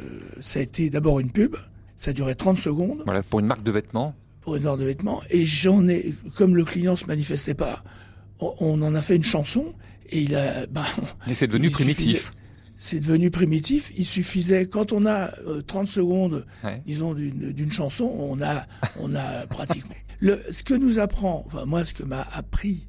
ça 0.41 0.59
a 0.59 0.61
été 0.61 0.89
d'abord 0.89 1.19
une 1.19 1.31
pub, 1.31 1.55
ça 1.95 2.13
duré 2.13 2.35
30 2.35 2.57
secondes. 2.57 3.01
Voilà, 3.05 3.23
pour 3.23 3.39
une 3.39 3.47
marque 3.47 3.63
de 3.63 3.71
vêtements. 3.71 4.13
Pour 4.41 4.55
une 4.55 4.63
marque 4.63 4.79
de 4.79 4.85
vêtements. 4.85 5.21
Et 5.29 5.45
j'en 5.45 5.87
ai, 5.87 6.13
comme 6.37 6.55
le 6.55 6.63
client 6.63 6.95
se 6.95 7.05
manifestait 7.05 7.53
pas, 7.53 7.83
on, 8.39 8.53
on 8.59 8.81
en 8.81 8.95
a 8.95 9.01
fait 9.01 9.15
une 9.15 9.23
chanson 9.23 9.73
et 10.09 10.21
il 10.21 10.35
a. 10.35 10.65
Ben, 10.71 10.85
et 11.27 11.33
c'est 11.33 11.47
devenu 11.47 11.69
primitif. 11.69 12.31
C'est 12.87 13.01
devenu 13.01 13.29
primitif. 13.29 13.91
Il 13.97 14.05
suffisait, 14.05 14.65
quand 14.65 14.93
on 14.93 15.05
a 15.05 15.37
euh, 15.45 15.61
30 15.61 15.89
secondes, 15.89 16.45
ouais. 16.63 16.81
disons, 16.85 17.13
d'une 17.13 17.69
chanson, 17.69 18.05
on 18.05 18.41
a, 18.41 18.65
on 18.97 19.13
a 19.13 19.45
pratiquement. 19.49 19.93
Le, 20.21 20.41
ce 20.51 20.63
que 20.63 20.73
nous 20.73 20.97
apprend, 20.97 21.43
enfin 21.45 21.65
moi, 21.65 21.83
ce 21.83 21.93
que 21.93 22.03
m'a 22.03 22.25
appris 22.31 22.87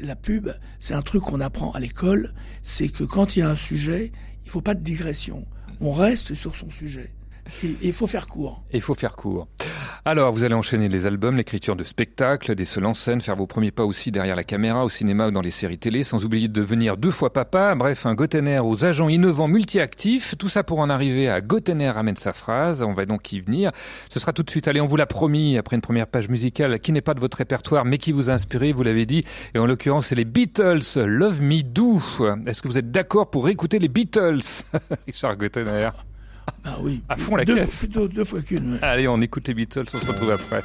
la 0.00 0.16
pub, 0.16 0.50
c'est 0.80 0.94
un 0.94 1.02
truc 1.02 1.22
qu'on 1.22 1.40
apprend 1.40 1.70
à 1.70 1.78
l'école, 1.78 2.34
c'est 2.62 2.88
que 2.88 3.04
quand 3.04 3.36
il 3.36 3.38
y 3.38 3.42
a 3.42 3.48
un 3.48 3.54
sujet, 3.54 4.10
il 4.44 4.50
faut 4.50 4.62
pas 4.62 4.74
de 4.74 4.82
digression. 4.82 5.46
On 5.80 5.92
reste 5.92 6.34
sur 6.34 6.56
son 6.56 6.68
sujet. 6.68 7.12
Et 7.62 7.76
il 7.82 7.92
faut 7.92 8.08
faire 8.08 8.26
court. 8.26 8.64
Il 8.72 8.80
faut 8.80 8.96
faire 8.96 9.14
court. 9.14 9.46
Alors, 10.08 10.32
vous 10.32 10.44
allez 10.44 10.54
enchaîner 10.54 10.88
les 10.88 11.04
albums, 11.04 11.36
l'écriture 11.36 11.74
de 11.74 11.82
spectacles, 11.82 12.54
des 12.54 12.64
seuls 12.64 12.86
en 12.86 12.94
scène, 12.94 13.20
faire 13.20 13.34
vos 13.34 13.48
premiers 13.48 13.72
pas 13.72 13.84
aussi 13.84 14.12
derrière 14.12 14.36
la 14.36 14.44
caméra, 14.44 14.84
au 14.84 14.88
cinéma 14.88 15.26
ou 15.26 15.30
dans 15.32 15.40
les 15.40 15.50
séries 15.50 15.78
télé, 15.78 16.04
sans 16.04 16.24
oublier 16.24 16.46
de 16.46 16.52
devenir 16.52 16.96
deux 16.96 17.10
fois 17.10 17.32
papa. 17.32 17.74
Bref, 17.74 18.06
un 18.06 18.14
Gotener 18.14 18.60
aux 18.60 18.84
agents 18.84 19.08
innovants 19.08 19.48
multi-actifs. 19.48 20.36
Tout 20.38 20.48
ça 20.48 20.62
pour 20.62 20.78
en 20.78 20.90
arriver 20.90 21.28
à 21.28 21.40
Gotener 21.40 21.90
ramène 21.90 22.14
sa 22.14 22.32
phrase. 22.32 22.82
On 22.82 22.92
va 22.92 23.04
donc 23.04 23.32
y 23.32 23.40
venir. 23.40 23.72
Ce 24.08 24.20
sera 24.20 24.32
tout 24.32 24.44
de 24.44 24.50
suite. 24.50 24.68
Allez, 24.68 24.80
on 24.80 24.86
vous 24.86 24.94
l'a 24.94 25.06
promis, 25.06 25.58
après 25.58 25.74
une 25.74 25.82
première 25.82 26.06
page 26.06 26.28
musicale 26.28 26.78
qui 26.78 26.92
n'est 26.92 27.00
pas 27.00 27.14
de 27.14 27.20
votre 27.20 27.38
répertoire, 27.38 27.84
mais 27.84 27.98
qui 27.98 28.12
vous 28.12 28.30
a 28.30 28.32
inspiré, 28.32 28.72
vous 28.72 28.84
l'avez 28.84 29.06
dit. 29.06 29.24
Et 29.56 29.58
en 29.58 29.66
l'occurrence, 29.66 30.06
c'est 30.06 30.14
les 30.14 30.24
Beatles. 30.24 30.84
Love 30.94 31.42
Me 31.42 31.62
Do. 31.62 32.00
Est-ce 32.46 32.62
que 32.62 32.68
vous 32.68 32.78
êtes 32.78 32.92
d'accord 32.92 33.28
pour 33.28 33.48
écouter 33.48 33.80
les 33.80 33.88
Beatles? 33.88 34.38
Richard 35.08 35.36
Gotener. 35.36 35.90
Ah 36.64 36.76
oui. 36.80 37.02
À 37.08 37.16
fond 37.16 37.36
la 37.36 37.44
deux, 37.44 37.54
caisse. 37.54 37.86
Deux 37.88 38.24
fois 38.24 38.40
qu'une. 38.42 38.74
Ouais. 38.74 38.78
Allez, 38.82 39.08
on 39.08 39.20
écoute 39.20 39.46
les 39.48 39.54
Beatles, 39.54 39.84
on 39.94 39.98
se 39.98 40.06
retrouve 40.06 40.30
après. 40.30 40.62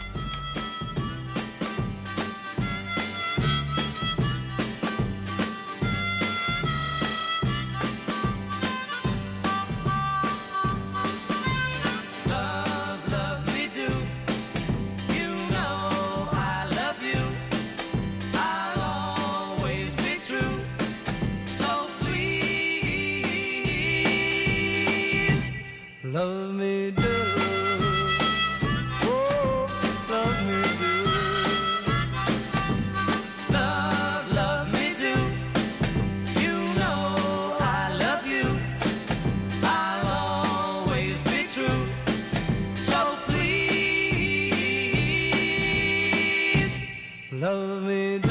Love 47.42 47.82
me 47.82 48.31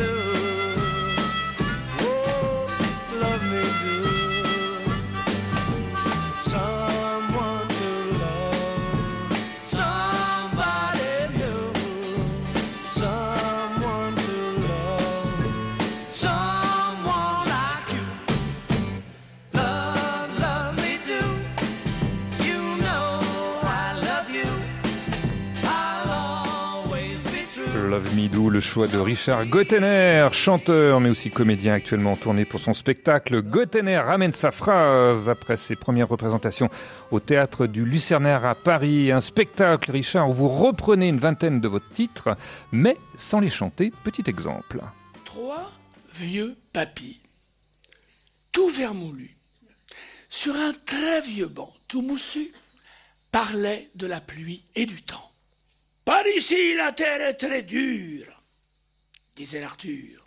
Love 28.00 28.50
le 28.50 28.60
choix 28.60 28.86
de 28.86 28.96
Richard 28.96 29.44
Gottener, 29.46 30.28
chanteur 30.32 31.00
mais 31.00 31.10
aussi 31.10 31.30
comédien 31.30 31.74
actuellement 31.74 32.12
en 32.12 32.16
tournée 32.16 32.46
pour 32.46 32.58
son 32.58 32.72
spectacle. 32.72 33.42
Gottener 33.42 33.98
ramène 33.98 34.32
sa 34.32 34.50
phrase 34.50 35.28
après 35.28 35.58
ses 35.58 35.76
premières 35.76 36.08
représentations 36.08 36.70
au 37.10 37.20
théâtre 37.20 37.66
du 37.66 37.84
Lucernaire 37.84 38.46
à 38.46 38.54
Paris. 38.54 39.12
Un 39.12 39.20
spectacle, 39.20 39.90
Richard, 39.90 40.30
où 40.30 40.32
vous 40.32 40.48
reprenez 40.48 41.08
une 41.08 41.18
vingtaine 41.18 41.60
de 41.60 41.68
vos 41.68 41.80
titres, 41.80 42.36
mais 42.72 42.96
sans 43.18 43.40
les 43.40 43.50
chanter. 43.50 43.92
Petit 44.02 44.24
exemple. 44.26 44.80
Trois 45.26 45.70
vieux 46.14 46.56
papis, 46.72 47.20
tout 48.50 48.70
vermoulu, 48.70 49.36
sur 50.30 50.54
un 50.54 50.72
très 50.86 51.20
vieux 51.20 51.48
banc, 51.48 51.72
tout 51.86 52.02
moussu, 52.02 52.50
parlaient 53.30 53.90
de 53.94 54.06
la 54.06 54.20
pluie 54.22 54.64
et 54.74 54.86
du 54.86 55.02
temps. 55.02 55.29
Par 56.20 56.28
ici, 56.28 56.74
la 56.74 56.92
terre 56.92 57.22
est 57.22 57.32
très 57.32 57.62
dure, 57.62 58.26
disait 59.36 59.62
l'Arthur. 59.62 60.22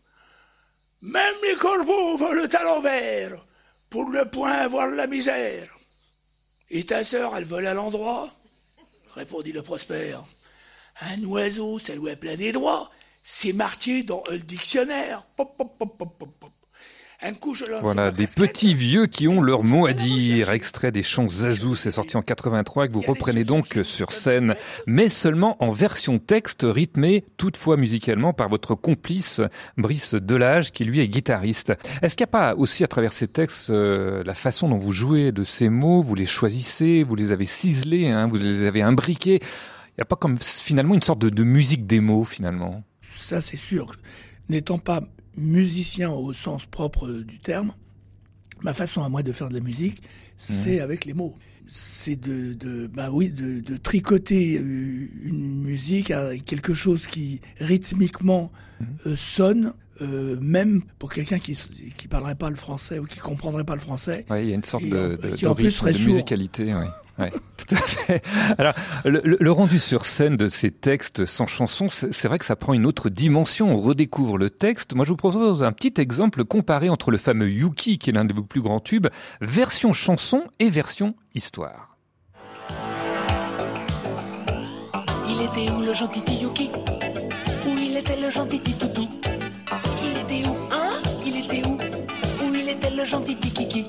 Même 1.03 1.35
les 1.43 1.55
corbeaux 1.55 2.17
volent 2.17 2.47
à 2.47 2.63
l'envers 2.63 3.45
pour 3.91 4.09
ne 4.09 4.23
point 4.23 4.65
voir 4.67 4.87
la 4.87 5.05
misère. 5.05 5.77
Et 6.71 6.83
ta 6.83 7.03
sœur, 7.03 7.37
elle 7.37 7.43
vole 7.43 7.67
à 7.67 7.75
l'endroit 7.75 8.33
répondit 9.13 9.51
le 9.51 9.61
Prosper. 9.61 10.17
Un 11.01 11.23
oiseau, 11.25 11.77
ça 11.77 11.95
doit 11.95 12.15
planer 12.15 12.51
droit. 12.51 12.89
C'est 13.23 13.53
marqué 13.53 14.01
dans 14.01 14.23
le 14.31 14.39
dictionnaire. 14.39 15.23
Voilà, 17.81 18.11
des 18.11 18.27
petits 18.27 18.73
vieux 18.73 19.07
qui 19.07 19.27
ont 19.27 19.41
leur 19.41 19.63
mot 19.63 19.87
à 19.87 19.93
dire. 19.93 20.51
Extrait 20.51 20.91
des 20.91 21.03
chants 21.03 21.29
Zazou, 21.29 21.75
c'est 21.75 21.91
sorti 21.91 22.17
en 22.17 22.21
83 22.21 22.87
que 22.87 22.93
vous 22.93 23.01
reprenez 23.01 23.43
donc 23.43 23.79
sur 23.83 24.11
scène, 24.11 24.55
mais 24.87 25.07
seulement 25.07 25.55
en 25.63 25.71
version 25.71 26.19
texte 26.19 26.65
rythmée, 26.67 27.23
toutefois 27.37 27.77
musicalement 27.77 28.33
par 28.33 28.49
votre 28.49 28.75
complice 28.75 29.41
Brice 29.77 30.15
Delage, 30.15 30.71
qui 30.71 30.83
lui 30.83 30.99
est 30.99 31.07
guitariste. 31.07 31.73
Est-ce 32.01 32.15
qu'il 32.15 32.25
n'y 32.25 32.29
a 32.29 32.31
pas 32.31 32.55
aussi 32.55 32.83
à 32.83 32.87
travers 32.87 33.13
ces 33.13 33.27
textes 33.27 33.69
euh, 33.69 34.23
la 34.25 34.33
façon 34.33 34.67
dont 34.67 34.77
vous 34.77 34.91
jouez 34.91 35.31
de 35.31 35.43
ces 35.43 35.69
mots, 35.69 36.01
vous 36.01 36.15
les 36.15 36.25
choisissez, 36.25 37.03
vous 37.03 37.15
les 37.15 37.31
avez 37.31 37.45
ciselés, 37.45 38.09
hein, 38.09 38.27
vous 38.27 38.37
les 38.37 38.63
avez 38.63 38.81
imbriqués 38.81 39.39
Il 39.41 39.99
n'y 39.99 40.01
a 40.01 40.05
pas 40.05 40.15
comme 40.15 40.37
finalement 40.39 40.93
une 40.93 41.01
sorte 41.01 41.19
de, 41.19 41.29
de 41.29 41.43
musique 41.43 41.87
des 41.87 41.99
mots 41.99 42.25
finalement? 42.25 42.83
Ça, 43.17 43.41
c'est 43.41 43.57
sûr. 43.57 43.95
N'étant 44.49 44.77
pas 44.77 45.01
musicien 45.37 46.11
au 46.11 46.33
sens 46.33 46.65
propre 46.65 47.09
du 47.09 47.39
terme, 47.39 47.73
ma 48.61 48.73
façon 48.73 49.03
à 49.03 49.09
moi 49.09 49.23
de 49.23 49.31
faire 49.31 49.49
de 49.49 49.53
la 49.55 49.59
musique, 49.59 50.01
c'est 50.37 50.79
avec 50.79 51.05
les 51.05 51.13
mots. 51.13 51.35
C'est 51.67 52.17
de, 52.17 52.53
de, 52.53 52.87
bah 52.87 53.09
oui, 53.11 53.29
de, 53.29 53.61
de 53.61 53.77
tricoter 53.77 54.57
euh, 54.57 55.07
une 55.23 55.61
musique 55.61 56.11
à 56.11 56.37
quelque 56.37 56.73
chose 56.73 57.07
qui 57.07 57.39
rythmiquement 57.57 58.51
euh, 59.07 59.15
sonne, 59.15 59.73
euh, 60.01 60.37
même 60.41 60.81
pour 60.99 61.11
quelqu'un 61.11 61.39
qui 61.39 61.57
qui 61.97 62.07
parlerait 62.07 62.35
pas 62.35 62.49
le 62.49 62.55
français 62.55 62.99
ou 62.99 63.05
qui 63.05 63.19
comprendrait 63.19 63.63
pas 63.63 63.75
le 63.75 63.81
français. 63.81 64.25
Oui, 64.29 64.41
il 64.43 64.49
y 64.49 64.51
a 64.51 64.55
une 64.55 64.63
sorte 64.63 64.83
Et 64.83 64.89
de, 64.89 65.15
de, 65.15 65.29
qui 65.35 65.43
de 65.45 65.49
en 65.49 65.55
plus 65.55 65.81
musicalité. 65.83 66.73
Oui. 66.73 66.85
Ouais, 67.19 67.31
tout 67.57 67.75
à 67.75 67.77
fait. 67.77 68.23
Alors, 68.57 68.73
le, 69.05 69.21
le- 69.23 69.37
le 69.39 69.51
rendu 69.51 69.77
sur 69.77 70.07
scène 70.07 70.35
de 70.35 70.47
ces 70.47 70.71
textes 70.71 71.25
sans 71.25 71.45
chanson, 71.45 71.87
c'est 71.87 72.27
vrai 72.27 72.39
que 72.39 72.45
ça 72.45 72.55
prend 72.55 72.73
une 72.73 72.87
autre 72.87 73.09
dimension. 73.09 73.71
On 73.71 73.77
redécouvre 73.77 74.39
le 74.39 74.49
texte. 74.49 74.95
Moi, 74.95 75.05
je 75.05 75.11
vous 75.11 75.15
propose 75.15 75.63
un 75.63 75.71
petit 75.73 75.93
exemple 76.01 76.43
comparé 76.43 76.89
entre 76.89 77.11
le 77.11 77.17
fameux 77.19 77.51
Yuki, 77.51 77.99
qui 77.99 78.09
est 78.09 78.13
l'un 78.13 78.25
de 78.25 78.33
vos 78.33 78.41
plus 78.41 78.61
grands 78.61 78.79
tubes, 78.79 79.07
version 79.41 79.93
chanson 79.93 80.43
et 80.59 80.71
version 80.71 81.13
histoire. 81.35 81.97
Il 85.29 85.41
était 85.41 85.71
où 85.71 85.81
le 85.81 85.93
gentil 85.93 86.23
Yuki? 86.41 86.69
Où 87.67 87.77
il 87.77 87.95
était 87.97 88.19
le 88.19 88.29
gentil 88.31 88.59
Toutou 88.59 88.92
le 93.03 93.09
gentil 93.09 93.35
Kiki 93.35 93.85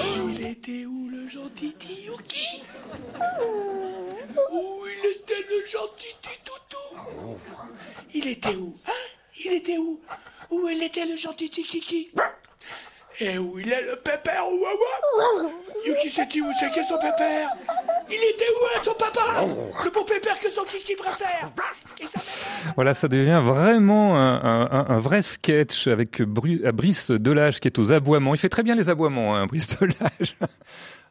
Et 0.00 0.20
où 0.20 0.30
il 0.30 0.46
était 0.46 0.86
où 0.86 1.10
le 1.10 1.28
gentil 1.28 1.76
Yuki 2.06 2.62
Où 4.50 4.86
il 4.86 5.10
était 5.10 5.44
le 5.50 5.66
gentil 5.66 6.16
Toutou 6.42 7.36
Il 8.14 8.26
était 8.26 8.54
où 8.54 8.74
Hein 8.86 8.92
Il 9.44 9.52
était 9.52 9.76
où 9.76 10.00
Où 10.50 10.68
il 10.70 10.82
était 10.82 11.04
le 11.04 11.16
gentil 11.16 11.50
Kiki 11.50 12.12
Et 13.20 13.36
où 13.36 13.58
il 13.58 13.70
est 13.70 13.82
le 13.82 13.96
pépère 13.96 14.46
Ouaouah 14.48 15.50
Yuki, 15.84 16.08
c'est 16.08 16.40
où 16.40 16.50
c'est 16.58 16.70
qu'est 16.70 16.82
son 16.82 16.96
pépère 16.96 17.50
Il 18.08 18.14
était 18.14 18.48
où 18.48 18.64
hein, 18.64 18.80
ton 18.82 18.94
papa 18.94 19.44
Le 19.84 19.90
beau 19.90 20.04
pépère 20.04 20.38
que 20.38 20.48
son 20.48 20.64
Kiki 20.64 20.96
préfère 20.96 21.52
Voilà, 22.76 22.94
ça 22.94 23.08
devient 23.08 23.40
vraiment 23.44 24.16
un, 24.16 24.66
un- 24.70 24.86
un 24.88 24.98
vrai 24.98 25.22
sketch 25.22 25.86
avec 25.86 26.22
Bru- 26.22 26.62
euh, 26.64 26.72
Brice 26.72 27.10
Delage 27.10 27.60
qui 27.60 27.68
est 27.68 27.78
aux 27.78 27.92
aboiements. 27.92 28.34
Il 28.34 28.38
fait 28.38 28.48
très 28.48 28.62
bien 28.62 28.74
les 28.74 28.88
aboiements, 28.88 29.36
hein, 29.36 29.46
Brice 29.46 29.78
Delage. 29.78 30.36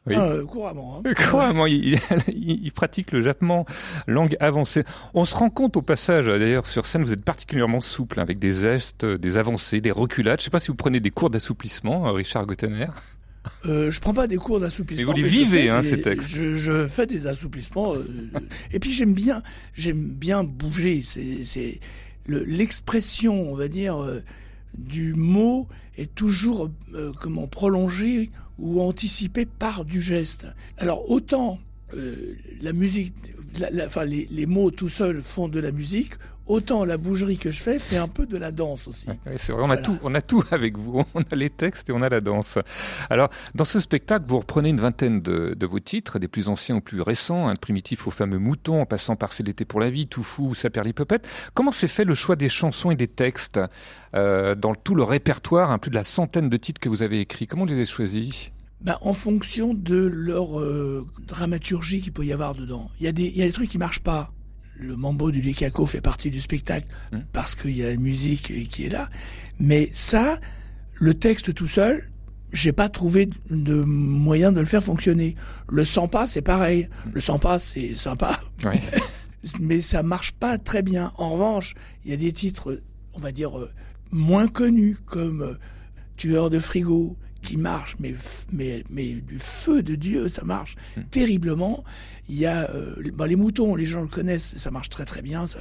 Oui. 0.06 0.16
Euh, 0.18 0.44
couramment. 0.44 1.00
hein. 1.06 1.14
Couramment, 1.14 1.66
il, 1.66 1.94
il- 2.28 2.60
il 2.66 2.72
pratique 2.74 3.14
le 3.14 3.22
jappement, 3.22 3.66
langue 4.06 4.36
avancée. 4.42 4.84
On 5.14 5.24
se 5.24 5.34
rend 5.34 5.50
compte 5.50 5.78
au 5.78 5.82
passage, 5.82 6.26
d'ailleurs, 6.26 6.68
sur 6.68 6.86
scène, 6.86 7.06
vous 7.06 7.14
êtes 7.14 7.24
particulièrement 7.24 7.80
souple, 7.80 8.20
hein, 8.20 8.24
avec 8.24 8.38
des 8.38 8.54
gestes, 8.54 9.06
des 9.06 9.38
avancées, 9.38 9.80
des 9.80 9.92
reculades. 9.92 10.42
Je 10.42 10.44
sais 10.44 10.50
pas 10.50 10.60
si 10.60 10.68
vous 10.72 10.76
prenez 10.76 11.00
des 11.00 11.10
cours 11.10 11.30
d'assouplissement, 11.30 12.06
euh, 12.06 12.12
Richard 12.12 12.46
Gottener. 12.46 12.88
Euh, 13.66 13.92
je 13.92 14.00
prends 14.00 14.14
pas 14.14 14.28
des 14.28 14.38
cours 14.38 14.60
d'assouplissement. 14.60 15.12
Vous 15.12 15.18
les 15.18 15.28
je 15.28 15.40
vivez, 15.40 15.64
fais 15.64 15.70
hein, 15.70 15.82
des- 15.82 15.90
ces 15.90 16.02
textes. 16.02 16.30
Je, 16.30 16.54
je 16.54 16.88
fais 16.88 17.06
des 17.06 17.28
assouplissements. 17.28 17.96
euh, 17.96 18.06
et 18.72 18.80
puis 18.80 18.94
j'aime 18.94 19.14
bien, 19.14 19.44
j'aime 19.74 20.02
bien 20.02 20.44
bouger. 20.44 21.02
C'est, 21.04 21.44
c'est 21.44 21.80
le- 22.26 22.44
l'expression, 22.46 23.52
on 23.52 23.56
va 23.56 23.68
dire, 23.68 24.02
euh, 24.02 24.22
du 24.78 25.14
mot 25.14 25.68
est 25.98 26.14
toujours 26.16 26.72
comment 27.20 27.48
prolongée 27.48 28.32
ou 28.60 28.82
anticipée 28.82 29.46
par 29.46 29.86
du 29.86 30.02
geste. 30.02 30.48
Alors 30.78 31.10
autant 31.12 31.60
la 32.62 32.74
musique, 32.74 33.14
la- 33.60 33.70
la- 33.70 33.86
enfin 33.86 34.04
les, 34.06 34.28
les 34.32 34.46
mots 34.48 34.72
tout 34.72 34.90
seuls 34.90 35.22
font 35.22 35.48
de 35.48 35.60
la 35.60 35.72
musique, 35.72 36.14
autant 36.48 36.86
la 36.86 36.98
bougerie 36.98 37.38
que 37.38 37.52
je 37.52 37.62
fais 37.62 37.80
fait 37.80 37.98
un 37.98 38.08
peu 38.08 38.26
de 38.26 38.38
la 38.38 38.52
danse 38.52 38.88
aussi. 38.88 39.08
Ouais, 39.08 39.16
c'est 39.38 39.52
vrai, 39.54 39.62
on 39.62 39.66
a 39.70 39.76
Voilà. 39.76 39.82
tout, 39.82 39.98
on 40.04 40.14
a 40.16 40.22
tout 40.22 40.44
avec 40.52 40.78
vous. 40.78 41.04
On 41.14 41.22
a 41.22 41.36
les 41.36 41.50
textes 41.50 41.90
et 41.90 41.94
on 41.94 42.02
a 42.02 42.10
la 42.10 42.22
danse. 42.22 42.58
Alors, 43.10 43.30
dans 43.56 43.64
ce 43.66 43.80
spectacle, 43.80 44.26
vous 44.28 44.40
reprenez 44.40 44.70
une 44.70 44.80
vingtaine 44.80 45.22
de, 45.22 45.54
de 45.58 45.66
vos 45.66 45.80
titres, 45.80 46.20
des 46.20 46.28
plus 46.28 46.50
anciens 46.50 46.78
aux 46.78 46.82
plus 46.82 47.02
récents, 47.02 47.48
un 47.48 47.56
primitif 47.56 48.08
au 48.08 48.12
fameux 48.12 48.40
mouton, 48.40 48.82
en 48.82 48.86
passant 48.86 49.16
par 49.16 49.32
C'est 49.34 49.44
l'été 49.44 49.66
pour 49.66 49.80
la 49.80 49.90
vie, 49.90 50.08
Tout 50.08 50.24
fou 50.24 50.50
ou 50.50 50.56
Saperlipopette. 50.56 51.28
Comment 51.54 51.72
s'est 51.72 51.88
fait 51.88 52.04
le 52.04 52.14
choix 52.14 52.36
des 52.36 52.50
chansons 52.50 52.92
et 52.92 52.96
des 52.96 53.08
textes 53.08 53.60
euh, 54.16 54.56
dans 54.56 54.76
tout 54.76 54.96
le 54.96 55.04
répertoire, 55.04 55.72
hein, 55.72 55.78
plus 55.78 55.90
de 55.92 55.96
la 55.96 56.04
centaine 56.04 56.50
de 56.50 56.58
titres 56.58 56.80
que 56.82 56.90
vous 56.90 57.04
avez 57.04 57.20
écrits? 57.20 57.48
Comment 57.48 57.64
vous 57.64 57.70
les 57.70 57.76
avez 57.76 57.86
choisis? 57.86 58.52
Ben, 58.82 58.98
en 59.02 59.14
fonction 59.14 59.74
de 59.74 59.96
leur 59.96 60.60
euh, 60.60 61.06
dramaturgie 61.26 62.02
qu'il 62.02 62.12
peut 62.12 62.26
y 62.26 62.34
avoir 62.34 62.54
dedans. 62.54 62.92
Il 63.00 63.06
y, 63.06 63.08
a 63.08 63.12
des, 63.14 63.24
il 63.28 63.38
y 63.38 63.44
a 63.44 63.46
des 63.46 63.54
trucs 63.54 63.70
qui 63.70 63.78
marchent 63.78 64.02
pas. 64.04 64.32
Le 64.76 64.96
mambo 64.96 65.32
du 65.32 65.40
Likako 65.42 65.86
fait 65.86 66.02
partie 66.02 66.30
du 66.32 66.42
spectacle 66.42 66.88
Mm. 67.12 67.18
parce 67.32 67.54
qu'il 67.56 67.78
y 67.78 67.84
a 67.84 67.90
la 67.90 67.98
musique 67.98 68.68
qui 68.70 68.86
est 68.86 68.90
là. 68.90 69.10
Mais 69.60 69.90
ça, 69.94 70.40
le 70.96 71.14
texte 71.14 71.54
tout 71.54 71.68
seul, 71.68 72.10
j'ai 72.52 72.72
pas 72.72 72.90
trouvé 72.90 73.30
de 73.50 73.76
moyen 73.84 74.52
de 74.52 74.60
le 74.60 74.66
faire 74.66 74.84
fonctionner. 74.84 75.36
Le 75.70 75.86
sans 75.86 76.08
pas, 76.08 76.28
c'est 76.28 76.42
pareil. 76.42 76.90
Le 77.14 77.22
sans 77.22 77.40
pas, 77.40 77.60
c'est 77.60 77.96
sympa, 77.96 78.40
Ouais. 78.64 78.82
mais 79.60 79.82
ça 79.82 80.04
marche 80.04 80.32
pas 80.34 80.58
très 80.58 80.82
bien. 80.82 81.12
En 81.18 81.30
revanche, 81.32 81.76
il 82.06 82.12
y 82.12 82.14
a 82.14 82.18
des 82.18 82.32
titres, 82.32 82.82
on 83.14 83.20
va 83.20 83.32
dire, 83.32 83.58
euh, 83.60 83.72
moins 84.12 84.48
connus 84.48 84.98
comme 85.06 85.42
euh, 85.42 85.54
Tueur 86.16 86.50
de 86.52 86.60
frigo 86.60 87.18
qui 87.44 87.58
marche, 87.58 87.96
mais, 88.00 88.14
mais, 88.52 88.84
mais 88.90 89.10
du 89.14 89.38
feu 89.40 89.84
de 89.84 89.96
Dieu, 89.96 90.28
ça 90.28 90.44
marche 90.44 90.76
terriblement. 91.12 91.84
Il 92.30 92.38
y 92.40 92.46
a 92.46 92.70
euh, 92.72 92.96
bah, 93.14 93.28
les 93.28 93.36
moutons, 93.36 93.76
les 93.76 93.86
gens 93.86 94.02
le 94.02 94.08
connaissent, 94.08 94.54
ça 94.56 94.72
marche 94.72 94.90
très 94.90 95.06
très 95.06 95.22
bien. 95.22 95.46
ça. 95.46 95.60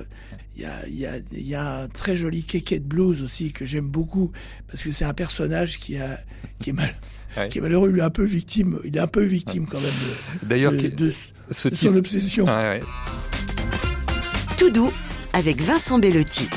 Il 0.56 0.62
y 0.62 0.64
a, 0.64 0.86
il 0.86 0.96
y 0.98 1.06
a, 1.06 1.16
il 1.32 1.46
y 1.46 1.54
a 1.54 1.82
un 1.82 1.88
très 1.88 2.14
joli 2.14 2.44
kéké 2.44 2.78
de 2.78 2.84
blues 2.84 3.20
aussi 3.22 3.52
que 3.52 3.64
j'aime 3.64 3.88
beaucoup 3.88 4.30
parce 4.68 4.82
que 4.82 4.92
c'est 4.92 5.04
un 5.04 5.14
personnage 5.14 5.78
qui 5.78 5.98
a 5.98 6.20
qui 6.60 6.70
est 6.70 6.74
mal. 6.74 6.94
Ouais. 7.34 7.48
Qui 7.48 7.58
est 7.58 7.60
malheureux, 7.62 7.90
il 7.90 7.98
est 7.98 8.02
un 8.02 8.10
peu 8.10 8.24
victime, 8.24 8.78
il 8.84 8.94
est 8.94 9.00
un 9.00 9.06
peu 9.06 9.22
victime 9.24 9.64
quand 9.66 9.80
même 9.80 9.88
de, 10.42 10.46
D'ailleurs, 10.48 10.72
de, 10.72 10.76
qui- 10.76 10.90
de- 10.90 11.10
ce 11.50 11.70
de 11.70 11.74
son 11.74 11.94
obsession. 11.96 12.44
Ouais, 12.44 12.50
ouais. 12.52 12.80
Tout 14.58 14.68
doux 14.68 14.92
avec 15.32 15.62
Vincent 15.62 15.98
Bellotti. 15.98 16.50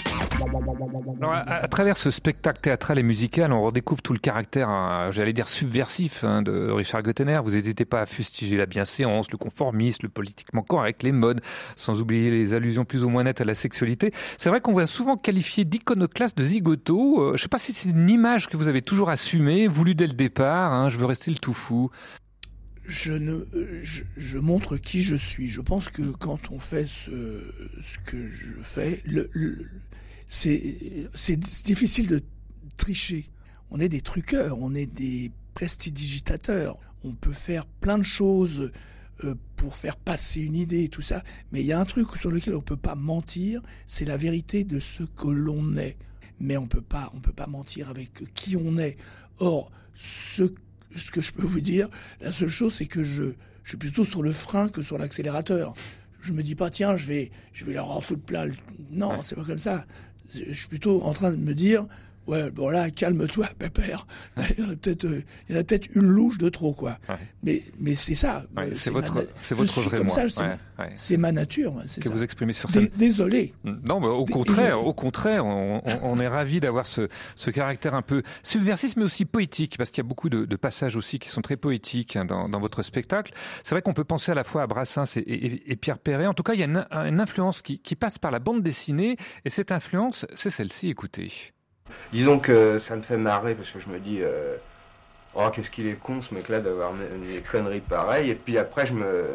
À, 1.47 1.67
travers 1.67 1.97
ce 1.97 2.09
spectacle 2.09 2.59
théâtral 2.61 2.99
et 2.99 3.03
musical, 3.03 3.51
on 3.51 3.63
redécouvre 3.63 4.01
tout 4.01 4.13
le 4.13 4.19
caractère, 4.19 4.69
hein, 4.69 5.09
j'allais 5.11 5.33
dire 5.33 5.49
subversif, 5.49 6.23
hein, 6.23 6.41
de 6.41 6.69
Richard 6.71 7.03
Gottener. 7.03 7.39
Vous 7.43 7.51
n'hésitez 7.51 7.85
pas 7.85 8.01
à 8.01 8.05
fustiger 8.05 8.57
la 8.57 8.65
bienséance, 8.65 9.31
le 9.31 9.37
conformisme, 9.37 10.03
le 10.03 10.09
politiquement 10.09 10.61
correct, 10.61 11.03
les 11.03 11.11
modes, 11.11 11.41
sans 11.75 12.01
oublier 12.01 12.31
les 12.31 12.53
allusions 12.53 12.85
plus 12.85 13.03
ou 13.03 13.09
moins 13.09 13.23
nettes 13.23 13.41
à 13.41 13.45
la 13.45 13.55
sexualité. 13.55 14.11
C'est 14.37 14.49
vrai 14.49 14.61
qu'on 14.61 14.77
a 14.77 14.85
souvent 14.85 15.17
qualifié 15.17 15.65
d'iconoclaste, 15.65 16.37
de 16.37 16.45
zigoto. 16.45 17.21
Euh, 17.21 17.27
je 17.29 17.33
ne 17.33 17.37
sais 17.37 17.47
pas 17.47 17.57
si 17.57 17.73
c'est 17.73 17.89
une 17.89 18.09
image 18.09 18.47
que 18.47 18.57
vous 18.57 18.67
avez 18.67 18.81
toujours 18.81 19.09
assumée, 19.09 19.67
voulue 19.67 19.95
dès 19.95 20.07
le 20.07 20.13
départ. 20.13 20.73
hein, 20.73 20.89
je 20.89 20.97
veux 20.97 21.05
rester 21.05 21.31
le 21.31 21.37
tout 21.37 21.53
fou. 21.53 21.89
Je 22.87 23.13
ne 23.13 23.45
je, 23.81 24.37
montre 24.37 24.77
qui 24.77 25.01
je 25.01 25.15
suis. 25.15 25.47
Je 25.47 25.61
pense 25.61 25.89
que 25.89 26.03
quand 26.03 26.51
on 26.51 26.59
fait 26.59 26.85
ce, 26.85 27.53
ce 27.81 27.97
que 28.05 28.27
je 28.29 28.61
fais, 28.61 29.01
le, 29.05 29.29
c'est 30.27 31.39
difficile 31.63 32.07
de 32.07 32.21
tricher. 32.77 33.29
On 33.71 33.79
est 33.79 33.89
des 33.89 34.01
truqueurs, 34.01 34.59
on 34.59 34.73
est 34.75 34.85
des 34.85 35.31
prestidigitateurs. 35.53 36.77
On 37.03 37.13
peut 37.13 37.33
faire 37.33 37.65
plein 37.65 37.97
de 37.97 38.03
choses 38.03 38.71
euh, 39.23 39.35
pour 39.55 39.77
faire 39.77 39.95
passer 39.95 40.41
une 40.41 40.55
idée 40.55 40.83
et 40.83 40.89
tout 40.89 41.01
ça, 41.01 41.23
mais 41.51 41.61
il 41.61 41.65
y 41.65 41.71
a 41.71 41.79
un 41.79 41.85
truc 41.85 42.07
sur 42.17 42.31
lequel 42.31 42.55
on 42.55 42.61
peut 42.61 42.75
pas 42.75 42.95
mentir, 42.95 43.61
c'est 43.87 44.03
la 44.03 44.17
vérité 44.17 44.65
de 44.65 44.79
ce 44.79 45.03
que 45.03 45.27
l'on 45.27 45.77
est. 45.77 45.97
Mais 46.39 46.57
on 46.57 46.67
peut 46.67 46.81
pas, 46.81 47.11
on 47.15 47.21
peut 47.21 47.31
pas 47.31 47.47
mentir 47.47 47.89
avec 47.89 48.11
qui 48.33 48.57
on 48.57 48.77
est. 48.77 48.97
Or, 49.39 49.71
ce 49.93 50.43
ce 50.99 51.11
que 51.11 51.21
je 51.21 51.31
peux 51.31 51.45
vous 51.45 51.61
dire, 51.61 51.89
la 52.21 52.31
seule 52.31 52.49
chose, 52.49 52.73
c'est 52.75 52.85
que 52.85 53.03
je, 53.03 53.23
je 53.63 53.69
suis 53.69 53.77
plutôt 53.77 54.05
sur 54.05 54.23
le 54.23 54.31
frein 54.31 54.69
que 54.69 54.81
sur 54.81 54.97
l'accélérateur. 54.97 55.73
Je 56.21 56.33
me 56.33 56.41
dis 56.43 56.55
pas, 56.55 56.69
tiens, 56.69 56.97
je 56.97 57.05
vais, 57.07 57.31
je 57.53 57.65
vais 57.65 57.73
leur 57.73 57.91
en 57.91 58.01
foutre 58.01 58.23
plein. 58.23 58.45
le- 58.45 58.53
Non, 58.91 59.21
c'est 59.21 59.35
pas 59.35 59.43
comme 59.43 59.59
ça. 59.59 59.85
Je 60.33 60.53
suis 60.53 60.67
plutôt 60.67 61.03
en 61.03 61.13
train 61.13 61.31
de 61.31 61.35
me 61.37 61.53
dire, 61.53 61.85
ouais, 62.27 62.49
bon 62.51 62.69
là, 62.69 62.89
calme-toi, 62.91 63.47
pépère. 63.59 64.07
Il 64.57 64.63
y 64.63 64.67
en 64.67 64.71
a 64.71 64.75
peut-être, 64.75 65.05
euh, 65.05 65.23
il 65.49 65.55
y 65.55 65.57
en 65.57 65.61
a 65.61 65.63
peut-être 65.63 65.87
une 65.95 66.07
louche 66.07 66.37
de 66.37 66.49
trop, 66.49 66.73
quoi. 66.73 66.97
Ouais. 67.09 67.15
Mais, 67.43 67.63
mais 67.79 67.95
c'est 67.95 68.15
ça. 68.15 68.45
Ouais, 68.55 68.69
Euh, 68.69 68.71
c'est 68.73 68.91
votre, 68.91 69.25
c'est 69.39 69.55
votre 69.55 69.81
vrai 69.81 70.03
moi. 70.03 70.15
c'est 70.95 71.17
ma- 71.17 71.31
nature, 71.31 71.73
c'est 71.87 72.01
que 72.01 72.09
ça. 72.09 72.15
vous 72.15 72.23
exprimez 72.23 72.53
sur 72.53 72.69
scène. 72.69 72.89
Désolé. 72.97 73.53
Non, 73.63 73.99
mais 73.99 74.07
au 74.07 74.25
contraire, 74.25 74.85
au 74.85 74.93
contraire, 74.93 75.45
on, 75.45 75.81
on- 75.85 75.99
on 76.03 76.19
est 76.19 76.27
ravi 76.27 76.59
d'avoir 76.59 76.85
ce, 76.85 77.07
ce 77.35 77.49
caractère 77.51 77.93
un 77.95 78.01
peu 78.01 78.23
subversif, 78.43 78.95
mais 78.97 79.03
aussi 79.03 79.25
poétique, 79.25 79.77
parce 79.77 79.89
qu'il 79.91 80.03
y 80.03 80.05
a 80.05 80.09
beaucoup 80.09 80.29
de, 80.29 80.45
de 80.45 80.55
passages 80.55 80.95
aussi 80.95 81.19
qui 81.19 81.29
sont 81.29 81.41
très 81.41 81.57
poétiques 81.57 82.15
hein, 82.15 82.25
dans, 82.25 82.49
dans 82.49 82.59
votre 82.59 82.81
spectacle. 82.83 83.33
C'est 83.63 83.71
vrai 83.75 83.81
qu'on 83.81 83.93
peut 83.93 84.03
penser 84.03 84.31
à 84.31 84.35
la 84.35 84.43
fois 84.43 84.63
à 84.63 84.67
Brassens 84.67 85.17
et, 85.17 85.19
et- 85.19 85.71
et 85.71 85.75
Pierre 85.75 85.99
Perret. 85.99 86.27
En 86.27 86.33
tout 86.33 86.43
cas, 86.43 86.53
il 86.53 86.59
y 86.59 86.63
a 86.63 86.65
une, 86.65 86.85
une 86.91 87.19
influence 87.19 87.61
qui, 87.61 87.79
qui 87.79 87.95
passe 87.95 88.17
par 88.17 88.31
la 88.31 88.39
bande 88.39 88.61
dessinée, 88.63 89.17
et 89.45 89.49
cette 89.49 89.71
influence, 89.71 90.25
c'est 90.35 90.49
celle-ci. 90.49 90.89
Écoutez. 90.89 91.31
Disons 92.15 92.39
que 92.39 92.79
ça 92.79 92.95
me 92.95 93.01
fait 93.01 93.17
marrer 93.17 93.55
parce 93.55 93.69
que 93.71 93.79
je 93.81 93.89
me 93.89 93.99
dis, 93.99 94.19
euh, 94.21 94.55
oh 95.35 95.49
qu'est-ce 95.53 95.69
qu'il 95.69 95.85
est 95.85 95.99
con 95.99 96.21
ce 96.21 96.33
mec-là 96.33 96.61
d'avoir 96.61 96.93
une 96.93 97.27
des 97.27 97.41
conneries 97.41 97.81
pareilles. 97.81 98.29
Et 98.29 98.35
puis 98.35 98.57
après, 98.57 98.85
je 98.85 98.93
me, 98.93 99.25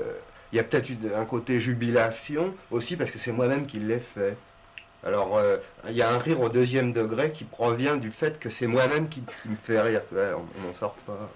il 0.51 0.57
y 0.57 0.59
a 0.59 0.65
peut-être 0.65 0.91
un 1.15 1.27
côté 1.27 1.61
jubilation 1.61 2.55
aussi 2.71 2.97
parce 2.97 3.11
que 3.11 3.19
c'est 3.19 3.33
moi-même 3.33 3.67
qui 3.67 3.81
l'ai 3.81 4.01
fait. 4.01 4.35
Alors 5.05 5.37
euh, 5.37 5.59
il 5.89 5.95
y 5.95 6.01
a 6.01 6.11
un 6.11 6.17
rire 6.17 6.41
au 6.41 6.49
deuxième 6.49 6.95
degré 6.95 7.33
qui 7.33 7.45
provient 7.45 7.97
du 7.97 8.11
fait 8.11 8.39
que 8.39 8.49
c'est 8.49 8.67
moi-même 8.67 9.11
qui, 9.11 9.21
qui 9.43 9.49
me 9.51 9.57
fait 9.57 9.79
rire. 9.83 10.01
Tu 10.09 10.15
vois, 10.15 10.43
on 10.59 10.67
n'en 10.67 10.73
sort 10.73 10.95
pas. 11.07 11.29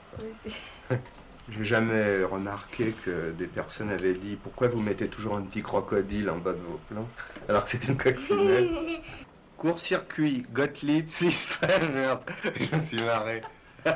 J'ai 1.50 1.64
jamais 1.64 2.24
remarqué 2.24 2.92
que 3.04 3.32
des 3.32 3.48
personnes 3.48 3.90
avaient 3.90 4.14
dit 4.14 4.36
pourquoi 4.42 4.68
vous 4.68 4.80
mettez 4.80 5.08
toujours 5.08 5.36
un 5.36 5.42
petit 5.42 5.62
crocodile 5.62 6.30
en 6.30 6.38
bas 6.38 6.54
de 6.54 6.60
vos 6.60 6.80
plans 6.88 7.06
alors 7.50 7.64
que 7.64 7.70
c'est 7.72 7.86
une 7.86 7.98
coccinelle. 7.98 8.70
Court-circuit, 9.64 10.44
Gottlieb, 10.52 11.08
système, 11.08 11.94
merde, 11.94 12.20
je 12.44 12.76
me 12.76 12.84
suis 12.84 13.02
marré. 13.02 13.42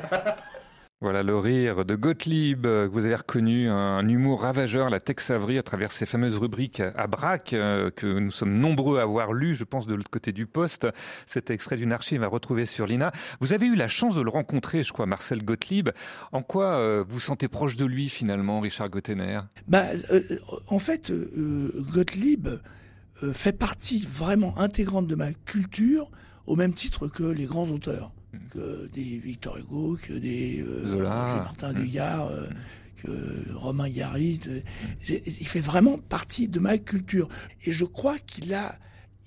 Voilà 1.01 1.23
le 1.23 1.37
rire 1.39 1.85
de 1.85 1.95
Gottlieb, 1.95 2.67
euh, 2.67 2.89
que 2.89 2.93
vous 2.93 3.05
avez 3.05 3.15
reconnu, 3.15 3.69
un 3.69 4.09
humour 4.09 4.43
ravageur, 4.43 4.91
la 4.91 4.99
Tex 4.99 5.31
Avery, 5.31 5.57
à 5.57 5.63
travers 5.63 5.93
ces 5.93 6.07
fameuses 6.07 6.39
rubriques 6.39 6.81
à 6.81 7.07
braque, 7.07 7.53
euh, 7.53 7.91
que 7.91 8.07
nous 8.19 8.33
sommes 8.33 8.59
nombreux 8.59 8.99
à 8.99 9.03
avoir 9.03 9.33
lu, 9.33 9.55
je 9.55 9.63
pense, 9.63 9.87
de 9.87 9.95
l'autre 9.95 10.11
côté 10.11 10.33
du 10.33 10.47
poste. 10.47 10.89
Cet 11.27 11.51
extrait 11.51 11.77
d'une 11.77 11.93
archive 11.93 12.25
à 12.25 12.27
retrouver 12.27 12.67
sur 12.67 12.87
l'INA. 12.87 13.13
Vous 13.41 13.53
avez 13.53 13.67
eu 13.67 13.77
la 13.77 13.87
chance 13.87 14.17
de 14.17 14.23
le 14.23 14.31
rencontrer, 14.31 14.83
je 14.83 14.93
crois, 14.93 15.07
Marcel 15.07 15.45
Gottlieb. 15.45 15.91
En 16.33 16.43
quoi 16.43 16.75
euh, 16.77 17.05
vous 17.07 17.21
sentez 17.21 17.47
proche 17.47 17.77
de 17.77 17.85
lui, 17.85 18.09
finalement, 18.09 18.59
Richard 18.59 18.89
Gottener? 18.89 19.43
Bah, 19.69 19.85
euh, 20.11 20.23
en 20.67 20.81
fait, 20.81 21.11
euh, 21.11 21.71
Gottlieb 21.93 22.49
euh, 22.49 22.57
fait 23.33 23.53
partie 23.53 24.05
vraiment 24.09 24.57
intégrante 24.59 25.07
de 25.07 25.15
ma 25.15 25.33
culture, 25.33 26.11
au 26.47 26.57
même 26.57 26.73
titre 26.75 27.09
que 27.09 27.25
les 27.25 27.45
grands 27.47 27.69
auteurs, 27.69 28.13
que 28.53 28.89
des 28.93 29.19
Victor 29.19 29.59
Hugo, 29.59 29.97
que 30.03 30.13
des 30.15 30.61
euh, 30.61 30.87
Zola. 30.87 31.09
Martin 31.09 31.73
Mm. 31.73 31.81
Dugard, 31.83 32.29
euh, 32.29 32.47
que 33.03 33.53
Romain 33.55 33.89
Gary. 33.89 34.41
euh, 34.49 34.61
Il 35.09 35.47
fait 35.49 35.61
vraiment 35.61 35.99
partie 35.99 36.49
de 36.49 36.59
ma 36.61 36.79
culture. 36.79 37.29
Et 37.65 37.73
je 37.73 37.85
crois 37.85 38.19
qu'il 38.19 38.55
a, 38.55 38.79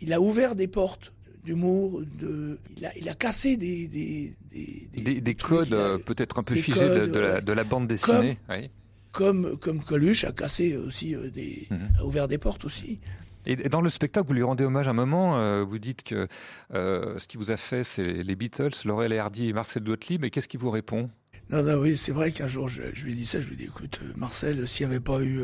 il 0.01 0.13
a 0.13 0.19
ouvert 0.21 0.55
des 0.55 0.67
portes 0.67 1.13
d'humour, 1.45 2.01
de, 2.19 2.59
il 2.77 2.85
a, 2.85 2.95
il 2.97 3.09
a 3.09 3.15
cassé 3.15 3.57
des, 3.57 3.87
des, 3.87 4.35
des, 4.51 5.21
Des, 5.21 5.35
codes 5.35 5.73
a- 5.73 5.77
euh, 5.77 5.97
peut-être 5.97 6.37
un 6.39 6.43
peu 6.43 6.55
figés 6.55 6.87
de, 6.89 6.99
codes, 6.99 7.11
de 7.11 7.19
la, 7.19 7.41
de 7.41 7.51
la 7.53 7.63
bande 7.63 7.87
dessinée. 7.87 8.37
oui. 8.49 8.69
comme, 9.11 9.57
comme 9.57 9.81
Coluche 9.81 10.23
a 10.23 10.31
cassé 10.31 10.77
aussi 10.77 11.15
euh, 11.15 11.29
des, 11.29 11.67
Mhm. 11.71 11.89
a 11.99 12.05
ouvert 12.05 12.27
des 12.27 12.37
portes 12.37 12.63
aussi. 12.65 12.99
Et 13.45 13.55
dans 13.69 13.81
le 13.81 13.89
spectacle, 13.89 14.27
vous 14.27 14.33
lui 14.33 14.43
rendez 14.43 14.63
hommage 14.63 14.87
un 14.87 14.93
moment. 14.93 15.37
euh, 15.37 15.63
vous 15.63 15.79
dites 15.79 16.03
que 16.03 16.27
euh, 16.73 17.17
ce 17.17 17.27
qui 17.27 17.37
vous 17.37 17.51
a 17.51 17.57
fait, 17.57 17.83
c'est 17.83 18.23
les 18.23 18.35
Beatles, 18.35 18.71
Laurel 18.85 19.13
Hardy 19.13 19.49
et 19.49 19.53
Marcel 19.53 19.83
Gottlieb. 19.83 20.23
Et 20.23 20.29
qu'est-ce 20.29 20.47
qu'il 20.47 20.59
vous 20.59 20.69
répond? 20.69 21.07
Non, 21.49 21.63
non, 21.63 21.75
oui, 21.75 21.97
c'est 21.97 22.11
vrai 22.11 22.31
qu'un 22.31 22.47
jour, 22.47 22.69
je, 22.69 22.83
lui 23.03 23.13
ai 23.13 23.15
dit 23.15 23.25
ça, 23.25 23.41
je 23.41 23.47
lui 23.47 23.55
ai 23.55 23.57
dit, 23.57 23.63
écoute, 23.63 23.99
euh, 24.03 24.13
Marcel, 24.15 24.67
s'il 24.67 24.87
n'y 24.87 24.93
avait 24.93 25.01
pas 25.01 25.21
eu 25.21 25.41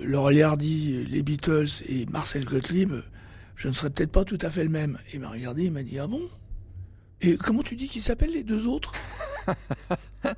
Laurel 0.00 0.42
Hardy, 0.42 1.04
les 1.04 1.22
Beatles 1.22 1.82
et 1.88 2.06
Marcel 2.06 2.44
Gottlieb, 2.44 2.92
je 3.56 3.68
ne 3.68 3.72
serais 3.72 3.90
peut-être 3.90 4.12
pas 4.12 4.24
tout 4.24 4.38
à 4.40 4.50
fait 4.50 4.64
le 4.64 4.70
même. 4.70 4.98
Et 5.08 5.14
il 5.14 5.20
m'a 5.20 5.30
regardé, 5.30 5.64
il 5.64 5.72
m'a 5.72 5.82
dit, 5.82 5.98
ah 5.98 6.06
bon? 6.06 6.28
Et 7.22 7.36
comment 7.36 7.62
tu 7.62 7.76
dis 7.76 7.88
qu'ils 7.88 8.02
s'appellent 8.02 8.32
les 8.32 8.42
deux 8.42 8.66
autres 8.66 8.92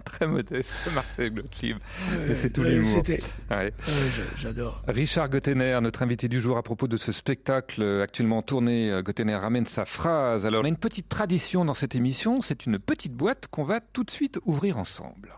Très 0.04 0.26
modeste, 0.26 0.74
Marcel 0.94 1.30
Gottlieb. 1.34 1.76
Euh, 2.12 2.34
c'est 2.40 2.50
tout 2.52 2.62
ouais, 2.62 2.70
l'humour. 2.70 2.88
c'était- 2.90 3.20
Ouais. 3.50 3.56
Ouais, 3.66 3.72
j'a- 4.16 4.36
J'adore. 4.36 4.82
Richard 4.88 5.28
Gottener, 5.28 5.78
notre 5.82 6.02
invité 6.02 6.28
du 6.28 6.40
jour 6.40 6.56
à 6.56 6.62
propos 6.62 6.86
de 6.88 6.96
ce 6.96 7.12
spectacle 7.12 7.82
euh, 7.82 8.02
actuellement 8.02 8.40
tourné, 8.42 8.90
euh, 8.90 9.02
Gottener 9.02 9.34
ramène 9.36 9.66
sa 9.66 9.84
phrase. 9.84 10.46
Alors, 10.46 10.62
on 10.62 10.64
a 10.64 10.68
une 10.68 10.76
petite 10.78 11.08
tradition 11.08 11.64
dans 11.64 11.74
cette 11.74 11.94
émission, 11.94 12.40
c'est 12.40 12.64
une 12.66 12.78
petite 12.78 13.12
boîte 13.14 13.48
qu'on 13.50 13.64
va 13.64 13.80
tout 13.80 14.04
de 14.04 14.10
suite 14.10 14.38
ouvrir 14.46 14.78
ensemble. 14.78 15.34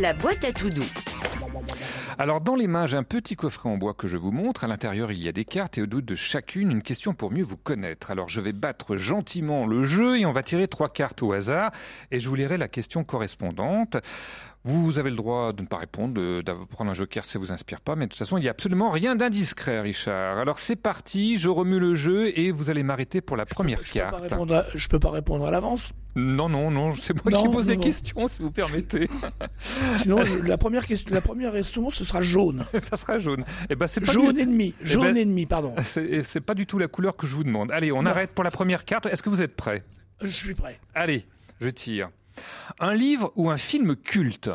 La 0.00 0.12
boîte 0.12 0.44
à 0.44 0.52
tout 0.52 0.68
doux. 0.68 0.82
Alors, 2.18 2.40
dans 2.40 2.54
les 2.54 2.66
mains, 2.66 2.86
j'ai 2.86 2.96
un 2.96 3.02
petit 3.02 3.36
coffret 3.36 3.68
en 3.68 3.76
bois 3.76 3.92
que 3.92 4.08
je 4.08 4.16
vous 4.16 4.30
montre. 4.30 4.64
À 4.64 4.68
l'intérieur, 4.68 5.12
il 5.12 5.22
y 5.22 5.28
a 5.28 5.32
des 5.32 5.44
cartes 5.44 5.76
et 5.76 5.82
au 5.82 5.86
doute 5.86 6.06
de 6.06 6.14
chacune, 6.14 6.70
une 6.70 6.82
question 6.82 7.12
pour 7.12 7.30
mieux 7.30 7.42
vous 7.42 7.58
connaître. 7.58 8.10
Alors, 8.10 8.30
je 8.30 8.40
vais 8.40 8.54
battre 8.54 8.96
gentiment 8.96 9.66
le 9.66 9.84
jeu 9.84 10.18
et 10.18 10.24
on 10.24 10.32
va 10.32 10.42
tirer 10.42 10.66
trois 10.66 10.88
cartes 10.88 11.22
au 11.22 11.32
hasard 11.32 11.72
et 12.10 12.18
je 12.18 12.26
vous 12.30 12.34
lirai 12.34 12.56
la 12.56 12.68
question 12.68 13.04
correspondante. 13.04 13.98
Vous 14.66 14.98
avez 14.98 15.10
le 15.10 15.16
droit 15.16 15.52
de 15.52 15.62
ne 15.62 15.66
pas 15.68 15.76
répondre, 15.76 16.14
de, 16.14 16.42
de 16.44 16.52
prendre 16.68 16.90
un 16.90 16.94
joker 16.94 17.24
si 17.24 17.30
ça 17.32 17.38
vous 17.38 17.52
inspire 17.52 17.80
pas, 17.80 17.94
mais 17.94 18.06
de 18.06 18.10
toute 18.10 18.18
façon, 18.18 18.36
il 18.36 18.40
n'y 18.42 18.48
a 18.48 18.50
absolument 18.50 18.90
rien 18.90 19.14
d'indiscret, 19.16 19.80
Richard. 19.80 20.38
Alors, 20.38 20.58
c'est 20.58 20.74
parti, 20.76 21.36
je 21.38 21.48
remue 21.48 21.78
le 21.78 21.94
jeu 21.94 22.36
et 22.38 22.50
vous 22.50 22.68
allez 22.68 22.82
m'arrêter 22.82 23.20
pour 23.20 23.36
la 23.36 23.46
première 23.46 23.78
Je 23.84 23.92
peux, 23.92 24.00
pas 24.00 24.10
carte. 24.28 24.50
à, 24.50 24.66
je 24.74 24.88
peux 24.88 24.98
pas 24.98 25.10
répondre 25.10 25.46
à 25.46 25.50
l'avance. 25.50 25.92
Non, 26.16 26.48
non, 26.48 26.70
non, 26.70 26.90
c'est 26.96 27.12
moi 27.24 27.30
Non, 27.32 27.42
qui 27.44 27.48
pose 27.52 27.68
non. 27.68 27.76
questions, 27.76 28.26
si 28.26 28.40
vous 28.42 28.50
permettez. 28.50 29.08
Sinon, 29.98 30.22
la 30.44 30.58
première 30.58 30.84
question, 30.84 31.14
la 31.14 31.20
première 31.20 31.52
question, 31.52 31.90
ce 31.90 32.04
sera 32.04 32.22
jaune. 32.22 32.64
ça 32.82 32.96
sera 32.96 33.18
jaune. 33.18 33.44
Eh 33.70 33.76
ben, 33.76 33.86
c'est 33.86 34.00
pas 34.00 34.12
Jaune 34.12 34.34
du- 34.34 34.40
ennemi. 34.40 34.74
Eh 34.80 34.86
Jaune 34.86 35.04
ben, 35.12 35.16
ennemi, 35.16 35.46
pardon. 35.46 35.74
C'est 35.82 36.40
pas 36.40 36.54
du 36.54 36.66
tout 36.66 36.78
la 36.78 36.88
couleur 36.88 37.16
que 37.16 37.26
je 37.26 37.34
vous 37.36 37.44
demande. 37.44 37.70
Allez, 37.70 37.92
on 37.92 38.02
Non. 38.02 38.10
arrête 38.10 38.30
pour 38.32 38.42
la 38.44 38.50
première 38.50 38.84
carte. 38.84 39.06
Est-ce 39.06 39.22
que 39.22 39.28
vous 39.30 39.42
êtes 39.42 39.54
prêts? 39.54 39.82
Je 40.22 40.28
suis 40.28 40.54
prêt. 40.54 40.80
Allez, 40.94 41.24
je 41.60 41.68
tire. 41.68 42.08
Un 42.80 42.94
livre 42.94 43.32
ou 43.36 43.50
un 43.50 43.56
film 43.56 43.96
culte? 43.96 44.50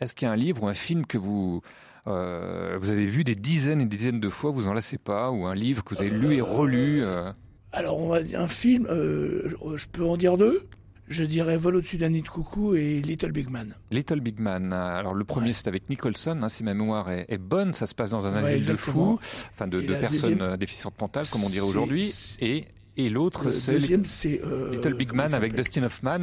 Est-ce 0.00 0.14
qu'il 0.14 0.26
y 0.26 0.28
a 0.28 0.32
un 0.32 0.36
livre 0.36 0.62
ou 0.64 0.68
un 0.68 0.74
film 0.74 1.06
que 1.06 1.18
vous 1.18 1.60
euh, 2.06 2.78
vous 2.80 2.90
avez 2.90 3.04
vu 3.04 3.22
des 3.24 3.34
dizaines 3.34 3.80
et 3.82 3.84
des 3.84 3.96
dizaines 3.96 4.20
de 4.20 4.28
fois, 4.30 4.50
vous 4.50 4.66
en 4.68 4.72
lassez 4.72 4.96
pas, 4.98 5.30
ou 5.30 5.44
un 5.46 5.54
livre 5.54 5.84
que 5.84 5.94
vous 5.94 6.00
avez 6.00 6.10
lu 6.10 6.34
et 6.36 6.40
relu 6.40 7.02
euh, 7.02 7.30
Alors, 7.72 7.98
on 7.98 8.08
va 8.08 8.22
dire 8.22 8.40
un 8.40 8.48
film, 8.48 8.86
euh, 8.88 9.50
je 9.76 9.86
peux 9.92 10.04
en 10.06 10.16
dire 10.16 10.38
deux 10.38 10.66
Je 11.08 11.24
dirais 11.24 11.58
Vol 11.58 11.76
au-dessus 11.76 11.98
d'un 11.98 12.08
nid 12.10 12.22
de 12.22 12.28
coucou 12.28 12.74
et 12.76 13.00
Little 13.02 13.32
Big 13.32 13.50
Man. 13.50 13.74
Little 13.90 14.20
Big 14.20 14.38
Man. 14.40 14.72
Alors 14.72 15.12
le 15.12 15.24
premier 15.24 15.52
c'est 15.52 15.68
avec 15.68 15.90
Nicholson, 15.90 16.38
hein, 16.42 16.48
si 16.48 16.64
ma 16.64 16.72
mémoire 16.72 17.10
est, 17.10 17.26
est 17.28 17.36
bonne, 17.38 17.74
ça 17.74 17.86
se 17.86 17.94
passe 17.94 18.10
dans 18.10 18.24
un 18.26 18.42
Ouais, 18.42 18.54
asile 18.54 18.66
de 18.72 18.76
fous, 18.76 19.18
enfin 19.20 19.66
de, 19.66 19.80
de 19.80 19.94
personnes 19.94 20.36
deuxième- 20.38 20.56
déficientes 20.56 20.98
mentales, 21.00 21.26
comme 21.30 21.44
on 21.44 21.50
dirait 21.50 21.66
aujourd'hui. 21.66 22.10
Et, 22.40 22.64
et 22.96 23.10
l'autre 23.10 23.50
c'est 23.50 23.78
Little, 23.78 24.94
Big 24.94 25.12
Man 25.12 25.34
avec 25.34 25.54
Dustin 25.54 25.82
Hoffman. 25.82 26.20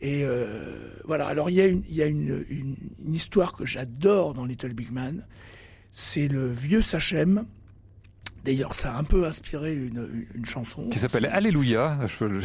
Et 0.00 0.24
euh, 0.24 0.46
voilà, 1.04 1.26
alors 1.26 1.48
il 1.50 1.56
y 1.56 1.60
a, 1.60 1.66
une, 1.66 1.82
il 1.88 1.94
y 1.94 2.02
a 2.02 2.06
une, 2.06 2.44
une, 2.50 2.76
une 3.04 3.14
histoire 3.14 3.52
que 3.54 3.64
j'adore 3.64 4.34
dans 4.34 4.44
Little 4.44 4.74
Big 4.74 4.90
Man. 4.92 5.24
C'est 5.92 6.28
le 6.28 6.50
vieux 6.50 6.82
Sachem. 6.82 7.44
D'ailleurs, 8.44 8.74
ça 8.74 8.94
a 8.94 8.98
un 8.98 9.04
peu 9.04 9.24
inspiré 9.24 9.72
une, 9.74 10.06
chanson. 10.44 10.90
qui 10.90 10.98
s'appelle 10.98 11.24
Alléluia. 11.24 11.98
Je 12.02 12.08
je- 12.18 12.24
ouais, 12.26 12.40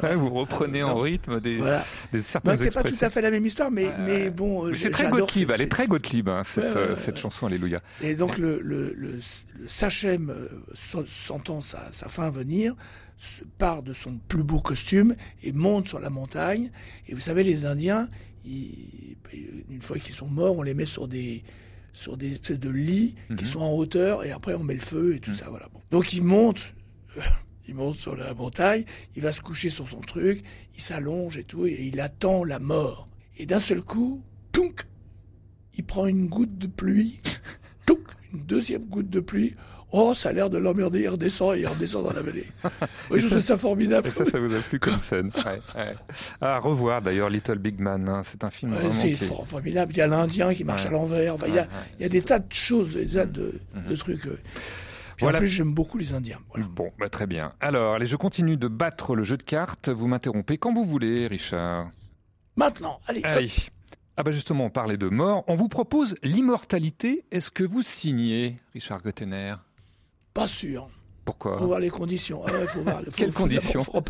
ouais. 0.02 0.14
vous 0.16 0.30
reprenez 0.30 0.82
en 0.82 0.98
rythme 0.98 1.38
des, 1.40 1.58
Voilà. 1.58 1.84
des 2.10 2.20
certaines 2.20 2.54
Non, 2.54 2.58
c'est 2.58 2.74
pas 2.74 2.82
tout 2.82 2.96
à 3.00 3.10
fait 3.10 3.20
la 3.20 3.30
même 3.30 3.46
histoire, 3.46 3.70
mais, 3.70 3.86
mais 4.04 4.28
bon. 4.30 4.74
c'est 4.74 4.90
très 4.90 5.08
Gottlieb, 5.08 5.50
ce- 5.50 5.54
elle 5.54 5.60
est 5.60 5.68
très 5.68 5.86
Gottlieb, 5.86 6.28
hein, 6.28 6.42
cette, 6.42 6.64
Ouais, 6.64 6.70
ouais, 6.70 6.76
euh, 6.78 6.88
ouais, 6.94 6.96
cette 6.96 7.14
ouais. 7.14 7.20
chanson 7.20 7.46
Alléluia. 7.46 7.80
Et 8.02 8.16
donc 8.16 8.38
le, 8.38 8.60
le, 8.60 8.92
le, 8.96 9.12
le 9.12 9.68
Sachem, 9.68 10.30
euh, 10.30 10.48
se- 10.74 11.06
sentant 11.06 11.60
sa, 11.60 11.86
sa 11.92 12.08
fin 12.08 12.28
venir, 12.30 12.74
part 13.58 13.82
de 13.82 13.92
son 13.92 14.18
plus 14.28 14.42
beau 14.42 14.60
costume 14.60 15.16
et 15.42 15.52
monte 15.52 15.88
sur 15.88 15.98
la 16.00 16.10
montagne. 16.10 16.70
Et 17.08 17.14
vous 17.14 17.20
savez, 17.20 17.42
les 17.42 17.64
Indiens, 17.66 18.08
ils- 18.44 19.16
une 19.70 19.80
fois 19.82 19.98
qu'ils 19.98 20.14
sont 20.14 20.28
morts, 20.28 20.56
on 20.56 20.62
les 20.62 20.74
met 20.74 20.84
sur 20.86 21.08
des 21.08 21.42
sur 21.92 22.18
des 22.18 22.32
espèces 22.32 22.60
de 22.60 22.68
lits 22.68 23.14
qui 23.38 23.44
Mhm. 23.44 23.50
sont 23.50 23.60
en 23.60 23.72
hauteur 23.72 24.22
et 24.22 24.30
après 24.30 24.52
on 24.52 24.62
met 24.62 24.74
le 24.74 24.80
feu 24.80 25.14
et 25.16 25.20
tout 25.20 25.32
ça. 25.32 25.48
Voilà. 25.48 25.66
Bon. 25.72 25.80
Donc 25.90 26.12
il 26.12 26.22
monte. 26.22 26.74
Il 27.68 27.74
monte 27.74 27.96
sur 27.96 28.14
la 28.14 28.32
montagne, 28.32 28.84
il 29.16 29.22
va 29.22 29.32
se 29.32 29.40
coucher 29.40 29.70
sur 29.70 29.88
son 29.88 30.00
truc, 30.00 30.40
il 30.76 30.80
s'allonge 30.80 31.36
et 31.36 31.42
tout, 31.42 31.66
et 31.66 31.76
il 31.92 31.98
attend 31.98 32.44
la 32.44 32.60
mort. 32.60 33.08
Et 33.38 33.44
d'un 33.46 33.58
seul 33.58 33.82
coup, 33.82 34.22
tounk, 34.52 34.82
il 35.76 35.82
prend 35.84 36.06
une 36.06 36.28
goutte 36.28 36.56
de 36.58 36.68
pluie, 36.68 37.18
touk, 37.86 38.02
une 38.32 38.42
deuxième 38.46 38.84
goutte 38.86 39.10
de 39.10 39.18
pluie. 39.18 39.56
Oh, 39.92 40.14
ça 40.14 40.30
a 40.30 40.32
l'air 40.32 40.50
de 40.50 40.58
l'emmerder, 40.58 41.00
il 41.02 41.08
redescend 41.08 41.54
et 41.56 41.60
il 41.60 41.66
redescend 41.66 42.04
dans 42.04 42.12
la 42.12 42.20
vallée. 42.20 42.46
Moi, 43.08 43.18
je 43.18 43.26
trouve 43.28 43.40
ça 43.40 43.56
formidable. 43.56 44.08
Et 44.08 44.10
ça, 44.10 44.24
ça 44.24 44.38
vous 44.38 44.52
a 44.54 44.58
plu 44.60 44.78
comme 44.80 44.98
scène. 44.98 45.30
Ouais, 45.36 45.58
ouais. 45.76 45.94
À 46.40 46.58
revoir 46.58 47.00
d'ailleurs 47.02 47.30
Little 47.30 47.58
Big 47.58 47.78
Man. 47.80 48.08
hein, 48.08 48.22
C'est 48.24 48.42
un 48.44 48.50
film 48.50 48.72
Ouais, 48.72 48.92
c'est 48.92 49.12
qui 49.12 49.24
formidable. 49.44 49.92
Il 49.92 49.98
y 49.98 50.00
a 50.00 50.06
l'Indien 50.08 50.52
qui 50.54 50.64
marche 50.64 50.86
à 50.86 50.90
l'envers. 50.90 51.34
Enfin, 51.34 51.46
il 51.48 51.54
y 51.54 51.58
a, 51.58 51.62
Ouais, 51.62 51.68
ouais, 51.68 51.74
il 51.98 52.02
y 52.02 52.06
a 52.06 52.08
des 52.08 52.22
tas 52.22 52.40
de 52.40 52.52
choses, 52.52 52.94
des 52.94 53.06
tas 53.06 53.26
de, 53.26 53.60
de 53.88 53.96
trucs. 53.96 54.26
euh. 54.26 54.38
Puis 55.16 55.24
Voilà. 55.24 55.38
en 55.38 55.40
plus, 55.40 55.48
j'aime 55.48 55.72
beaucoup 55.72 55.96
les 55.98 56.12
Indiens. 56.14 56.40
Voilà. 56.50 56.66
Bon, 56.68 56.90
bah, 56.98 57.08
très 57.08 57.26
bien. 57.26 57.52
Alors, 57.60 57.94
allez, 57.94 58.04
je 58.06 58.16
continue 58.16 58.56
de 58.58 58.68
battre 58.68 59.14
le 59.14 59.22
jeu 59.22 59.36
de 59.38 59.42
cartes. 59.44 59.88
Vous 59.88 60.08
m'interrompez 60.08 60.58
quand 60.58 60.74
vous 60.74 60.84
voulez, 60.84 61.26
Richard. 61.26 61.88
Maintenant, 62.56 63.00
allez, 63.06 63.20
Allez. 63.24 63.50
Ah 64.18 64.22
bah 64.22 64.30
justement, 64.30 64.64
on 64.64 64.70
parlait 64.70 64.96
de 64.96 65.08
mort. 65.08 65.44
On 65.46 65.54
vous 65.56 65.68
propose 65.68 66.16
l'immortalité. 66.22 67.24
Est-ce 67.30 67.50
que 67.50 67.64
vous 67.64 67.82
signez, 67.82 68.56
Richard 68.72 69.02
Gottener? 69.02 69.54
Pas 70.36 70.46
sûr. 70.48 70.88
Pourquoi 71.24 71.58
Faut 71.58 71.66
voir 71.66 71.80
les 71.80 71.90
conditions. 71.90 72.42
Ah 72.46 72.52
ouais, 72.52 72.66
faut 72.68 72.82
voir. 72.82 73.00
Faut, 73.04 73.10
Quelles 73.16 73.32
faut- 73.32 73.42
conditions 73.42 73.82
faut, 73.82 74.02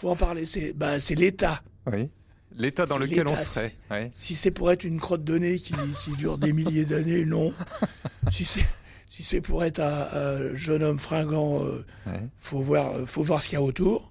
faut 0.00 0.08
en 0.10 0.16
parler. 0.16 0.44
C'est 0.44 0.72
bah, 0.72 0.98
c'est 0.98 1.14
l'État. 1.14 1.62
Oui. 1.86 2.08
L'état 2.56 2.86
dans 2.86 2.98
lequel 2.98 3.28
on 3.28 3.36
serait. 3.36 3.74
Ouais. 3.90 4.10
Si 4.12 4.34
c'est 4.34 4.50
pour 4.50 4.72
être 4.72 4.82
une 4.84 4.98
crotte 4.98 5.22
de 5.22 5.38
nez 5.38 5.58
qui, 5.58 5.74
qui 6.04 6.10
dure 6.16 6.38
des 6.38 6.52
milliers 6.52 6.84
d'années, 6.84 7.24
non. 7.24 7.52
Si 8.32 8.44
c'est 8.44 8.64
si 9.10 9.22
c'est 9.22 9.40
pour 9.40 9.64
être 9.64 9.80
un, 9.80 10.08
un 10.12 10.54
jeune 10.54 10.82
homme 10.82 10.98
fringant, 10.98 11.62
euh, 11.64 11.84
Ouais. 12.06 12.20
faut 12.36 12.60
voir 12.60 12.94
faut 13.06 13.22
voir 13.22 13.42
ce 13.42 13.48
qu'il 13.48 13.58
y 13.58 13.62
a 13.62 13.64
autour. 13.64 14.10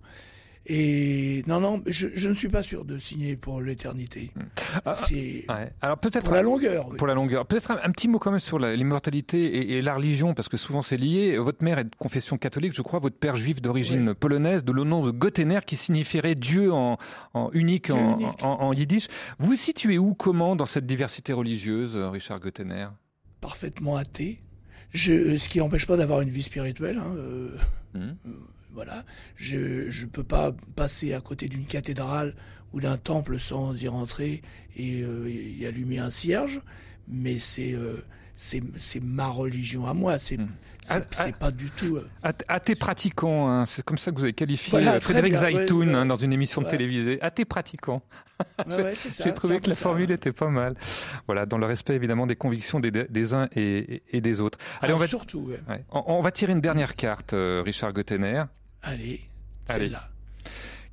Et 0.69 1.43
non 1.47 1.61
non, 1.61 1.81
je, 1.87 2.09
je 2.13 2.27
ne 2.27 2.33
suis 2.33 2.49
pas 2.49 2.61
sûr 2.61 2.83
de 2.83 2.97
signer 2.97 3.37
pour 3.37 3.61
l'éternité. 3.61 4.31
Ah, 4.85 4.93
C'est 4.95 5.45
Ouais. 5.49 5.71
Alors 5.81 5.97
peut-être 5.97 6.25
pour 6.25 6.33
la 6.33 6.41
longueur. 6.41 6.89
oui. 6.89 6.97
Pour 6.97 7.07
la 7.07 7.13
longueur. 7.13 7.45
Peut-être 7.45 7.71
un, 7.71 7.79
un 7.83 7.91
petit 7.91 8.09
mot 8.09 8.19
quand 8.19 8.31
même 8.31 8.39
sur 8.41 8.59
l'immortalité 8.59 9.45
et, 9.45 9.77
et 9.77 9.81
la 9.81 9.95
religion, 9.95 10.33
parce 10.33 10.49
que 10.49 10.57
souvent 10.57 10.81
c'est 10.81 10.97
lié. 10.97 11.37
Votre 11.37 11.63
mère 11.63 11.79
est 11.79 11.85
de 11.85 11.95
confession 11.97 12.37
catholique, 12.37 12.73
je 12.73 12.81
crois, 12.81 12.99
votre 12.99 13.15
père 13.17 13.37
juif 13.37 13.61
d'origine 13.61 14.13
polonaise, 14.13 14.65
de 14.65 14.73
le 14.73 14.83
nom 14.83 15.05
de 15.05 15.11
Gottener, 15.11 15.59
qui 15.65 15.77
signifierait 15.77 16.35
Dieu 16.35 16.73
en, 16.73 16.97
en 17.33 17.49
unique, 17.53 17.85
Dieu 17.85 17.93
en, 17.95 18.19
unique. 18.19 18.43
en- 18.43 18.59
en 18.61 18.73
yiddish. 18.73 19.07
Vous 19.39 19.51
vous 19.51 19.55
situez 19.55 19.97
où, 19.97 20.13
comment, 20.15 20.55
dans 20.57 20.65
cette 20.65 20.85
diversité 20.85 21.31
religieuse, 21.31 21.95
euh, 21.95 22.09
Richard 22.09 22.39
Gottener 22.41 22.87
Parfaitement 23.39 23.95
athée. 23.95 24.41
Je, 24.91 25.37
ce 25.37 25.47
qui 25.47 25.59
n'empêche 25.59 25.85
pas 25.85 25.95
d'avoir 25.95 26.21
une 26.21 26.29
vie 26.29 26.43
spirituelle. 26.43 26.97
Hein, 26.97 27.13
euh, 27.15 27.57
Mhm. 27.93 28.17
Voilà. 28.71 29.05
Je 29.35 29.89
je 29.89 30.05
peux 30.05 30.23
pas 30.23 30.53
passer 30.75 31.13
à 31.13 31.21
côté 31.21 31.47
d'une 31.47 31.65
cathédrale 31.65 32.35
ou 32.73 32.81
d'un 32.81 32.97
temple 32.97 33.39
sans 33.39 33.81
y 33.81 33.87
rentrer 33.87 34.41
et 34.75 35.01
euh, 35.01 35.29
y 35.29 35.65
allumer 35.65 35.99
un 35.99 36.11
cierge. 36.11 36.61
Mais 37.07 37.39
c'est 37.39 37.73
euh, 37.73 38.03
c'est 38.37 39.01
ma 39.01 39.27
religion 39.27 39.87
à 39.87 39.93
moi. 39.93 40.19
C'est 40.19 40.37
c'est 40.83 40.93
Ah, 40.93 41.01
c'est 41.11 41.35
pas 41.35 41.51
du 41.51 41.69
tout. 41.71 41.97
euh, 41.97 42.07
Ath- 42.23 42.43
Athée 42.47 42.75
pratiquant, 42.75 43.49
hein, 43.49 43.65
c'est 43.65 43.83
comme 43.83 43.97
ça 43.97 44.11
que 44.11 44.15
vous 44.17 44.23
avez 44.23 44.31
qualifié 44.33 44.71
Voilà, 44.71 44.93
euh, 44.93 44.99
Frédéric 45.01 45.33
bien, 45.33 45.41
Zaitoun 45.41 45.93
hein, 45.95 46.05
dans 46.05 46.15
une 46.15 46.31
émission 46.31 46.61
de 46.61 46.67
télévisée. 46.69 47.21
Athée 47.21 47.43
pratiquant. 47.45 48.01
ouais, 48.67 48.83
ouais, 48.83 48.93
J'ai 49.23 49.33
trouvé 49.33 49.59
que 49.59 49.67
la 49.69 49.75
ça. 49.75 49.81
formule 49.81 50.11
était 50.11 50.31
pas 50.31 50.47
mal. 50.49 50.75
Voilà, 51.25 51.45
dans 51.45 51.57
le 51.57 51.65
respect 51.65 51.95
évidemment 51.95 52.25
des 52.27 52.35
convictions 52.37 52.79
des, 52.79 52.91
des 52.91 53.33
uns 53.33 53.47
et, 53.55 54.01
des 54.13 54.39
autres. 54.39 54.59
Allez, 54.81 54.93
Ah, 54.93 54.95
on 54.95 54.99
va, 54.99 55.07
surtout. 55.07 55.51
on, 55.91 56.03
on 56.07 56.21
va 56.21 56.31
tirer 56.31 56.53
une 56.53 56.61
dernière 56.61 56.95
carte, 56.95 57.33
euh, 57.33 57.61
Richard 57.65 57.91
Gottener. 57.91 58.43
Allez, 58.83 59.21
Allez. 59.67 59.89
celle-là. 59.89 60.09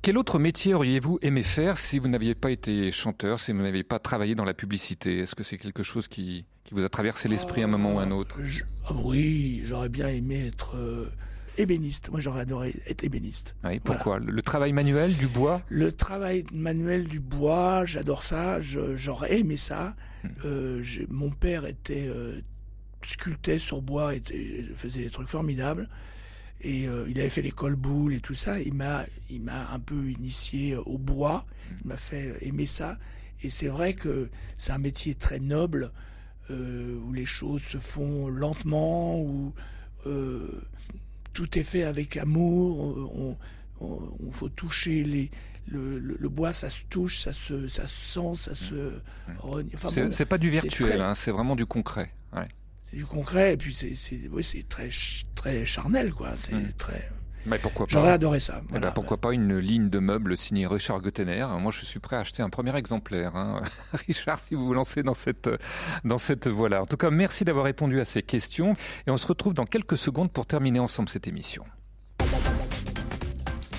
Quel 0.05 0.19
autre 0.19 0.37
métier 0.37 0.75
auriez-vous 0.75 1.17
aimé 1.23 1.41
faire 1.41 1.77
si 1.77 1.97
vous 1.97 2.07
n'aviez 2.07 2.35
pas 2.35 2.51
été 2.51 2.91
chanteur, 2.91 3.39
si 3.39 3.51
vous 3.53 3.63
n'aviez 3.63 3.81
pas 3.83 3.97
travaillé 3.97 4.35
dans 4.35 4.45
la 4.45 4.53
publicité? 4.53 5.17
Est-ce 5.17 5.33
que 5.33 5.41
c'est 5.41 5.57
quelque 5.57 5.81
chose 5.81 6.07
qui, 6.07 6.45
qui 6.63 6.75
vous 6.75 6.83
a 6.83 6.89
traversé 6.89 7.27
l'esprit 7.27 7.63
à 7.63 7.65
un 7.65 7.69
moment 7.69 7.95
ou 7.95 7.97
à 7.97 8.03
un 8.03 8.11
autre? 8.11 8.37
Je- 8.43 8.65
ah 8.87 8.93
oui, 9.03 9.63
j'aurais 9.65 9.89
bien 9.89 10.07
aimé 10.09 10.45
être 10.45 10.77
euh, 10.77 11.11
ébéniste. 11.57 12.11
Moi, 12.11 12.19
j'aurais 12.19 12.41
adoré 12.41 12.75
être 12.85 13.03
ébéniste. 13.03 13.55
oui, 13.63 13.79
Pourquoi? 13.79 14.19
Le, 14.19 14.31
le 14.31 14.41
travail 14.43 14.73
manuel, 14.73 15.11
du 15.15 15.25
bois? 15.25 15.63
Le 15.69 15.91
travail 15.91 16.45
manuel 16.53 17.07
du 17.07 17.19
bois, 17.19 17.85
j'adore 17.85 18.21
ça. 18.21 18.61
J'aurais 18.61 19.39
aimé 19.39 19.57
ça. 19.57 19.95
Hmm. 20.23 20.27
Euh, 20.45 20.83
mon 21.09 21.31
père 21.31 21.65
était 21.65 22.05
euh, 22.07 22.41
sculptait 23.01 23.57
sur 23.57 23.81
bois, 23.81 24.13
et 24.13 24.21
faisait 24.75 25.01
des 25.01 25.09
trucs 25.09 25.29
formidables. 25.29 25.89
Et 26.61 26.87
euh, 26.87 27.05
il 27.09 27.19
avait 27.19 27.29
fait 27.29 27.41
l'école 27.41 27.75
boule 27.75 28.13
et 28.13 28.19
tout 28.19 28.33
ça. 28.33 28.59
Il 28.59 28.73
m'a, 28.73 29.05
il 29.29 29.41
m'a 29.41 29.69
un 29.71 29.79
peu 29.79 30.09
initié 30.09 30.75
au 30.75 30.97
bois. 30.97 31.45
Il 31.81 31.87
m'a 31.87 31.97
fait 31.97 32.33
aimer 32.41 32.65
ça. 32.65 32.97
Et 33.43 33.49
c'est 33.49 33.67
vrai 33.67 33.93
que 33.93 34.29
c'est 34.57 34.71
un 34.71 34.77
métier 34.77 35.15
très 35.15 35.39
noble 35.39 35.91
euh, 36.49 36.97
où 37.05 37.13
les 37.13 37.25
choses 37.25 37.61
se 37.61 37.77
font 37.77 38.27
lentement, 38.27 39.19
où 39.19 39.53
euh, 40.07 40.61
tout 41.33 41.59
est 41.59 41.63
fait 41.63 41.83
avec 41.83 42.17
amour. 42.17 42.79
On, 43.15 43.37
on, 43.81 44.15
on 44.25 44.31
faut 44.31 44.49
toucher 44.49 45.03
les, 45.03 45.29
le, 45.67 45.99
le, 45.99 46.17
le, 46.19 46.29
bois, 46.29 46.53
ça 46.53 46.69
se 46.69 46.83
touche, 46.89 47.19
ça 47.19 47.33
se, 47.33 47.67
ça 47.67 47.87
se 47.87 48.13
sent, 48.13 48.35
ça 48.35 48.55
se. 48.55 48.93
Enfin, 49.43 49.89
c'est 49.89 50.03
bon, 50.03 50.29
pas 50.29 50.37
du 50.37 50.49
virtuel, 50.49 51.03
c'est 51.15 51.31
hein, 51.31 51.33
vraiment 51.33 51.55
du 51.55 51.65
concret. 51.65 52.11
Du 52.95 53.05
concret, 53.05 53.53
et 53.53 53.57
puis 53.57 53.73
c'est, 53.73 53.93
oui, 54.31 54.65
très, 54.69 54.87
très 55.35 55.65
charnel, 55.65 56.13
quoi. 56.13 56.29
C'est 56.37 56.53
mmh. 56.53 56.71
très. 56.77 57.11
Mais 57.45 57.57
pourquoi 57.57 57.87
pas 57.87 57.91
J'aurais 57.91 58.11
adoré 58.11 58.39
ça. 58.39 58.61
Voilà. 58.69 58.77
Eh 58.77 58.79
ben 58.87 58.91
pourquoi 58.91 59.17
pas 59.17 59.33
une 59.33 59.57
ligne 59.57 59.89
de 59.89 59.99
meubles 59.99 60.37
signée 60.37 60.65
Richard 60.65 61.01
Gottener 61.01 61.45
Moi, 61.59 61.73
je 61.73 61.83
suis 61.83 61.99
prêt 61.99 62.15
à 62.15 62.21
acheter 62.21 62.41
un 62.41 62.49
premier 62.49 62.73
exemplaire. 62.77 63.35
Hein. 63.35 63.61
Richard, 64.07 64.39
si 64.39 64.55
vous 64.55 64.65
vous 64.65 64.73
lancez 64.73 65.03
dans 65.03 65.13
cette, 65.13 65.49
dans 66.05 66.17
cette 66.17 66.47
voie-là. 66.47 66.83
En 66.83 66.85
tout 66.85 66.95
cas, 66.95 67.09
merci 67.09 67.43
d'avoir 67.43 67.65
répondu 67.65 67.99
à 67.99 68.05
ces 68.05 68.23
questions. 68.23 68.77
Et 69.07 69.11
on 69.11 69.17
se 69.17 69.27
retrouve 69.27 69.53
dans 69.53 69.65
quelques 69.65 69.97
secondes 69.97 70.31
pour 70.31 70.45
terminer 70.45 70.79
ensemble 70.79 71.09
cette 71.09 71.27
émission. 71.27 71.65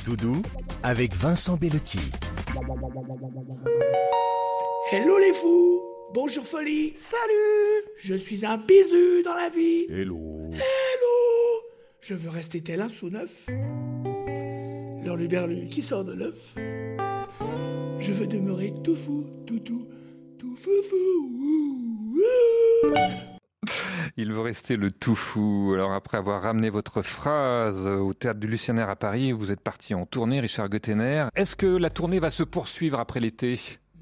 Doudou 0.04 0.42
avec 0.82 1.14
Vincent 1.14 1.56
Bellotti. 1.56 2.10
Hello 4.92 5.18
les 5.18 5.32
fous 5.32 5.95
Bonjour 6.14 6.46
Folie 6.46 6.94
Salut 6.96 7.84
Je 7.98 8.14
suis 8.14 8.46
un 8.46 8.56
bisu 8.56 9.22
dans 9.24 9.34
la 9.34 9.48
vie 9.48 9.86
Hello 9.90 10.50
Hello 10.52 11.62
Je 12.00 12.14
veux 12.14 12.30
rester 12.30 12.62
tel 12.62 12.80
un 12.80 12.88
sous 12.88 13.10
neuf. 13.10 13.46
L'horluberlu 15.04 15.68
qui 15.68 15.82
sort 15.82 16.04
de 16.04 16.12
l'œuf. 16.12 16.54
Je 17.98 18.12
veux 18.12 18.26
demeurer 18.26 18.72
tout 18.84 18.94
fou, 18.96 19.26
tout 19.46 19.58
tout, 19.60 19.88
tout 20.38 20.56
fou 20.56 20.82
fou. 20.88 22.22
Il 24.16 24.32
veut 24.32 24.40
rester 24.40 24.76
le 24.76 24.90
tout 24.90 25.14
fou. 25.14 25.72
Alors 25.74 25.92
après 25.92 26.16
avoir 26.16 26.42
ramené 26.42 26.70
votre 26.70 27.02
phrase 27.02 27.86
au 27.86 28.14
théâtre 28.14 28.40
du 28.40 28.46
Lucianaire 28.46 28.88
à 28.88 28.96
Paris, 28.96 29.32
vous 29.32 29.52
êtes 29.52 29.60
parti 29.60 29.94
en 29.94 30.06
tournée, 30.06 30.40
Richard 30.40 30.68
Gottener. 30.68 31.26
Est-ce 31.34 31.56
que 31.56 31.66
la 31.66 31.90
tournée 31.90 32.20
va 32.20 32.30
se 32.30 32.42
poursuivre 32.42 32.98
après 32.98 33.20
l'été? 33.20 33.58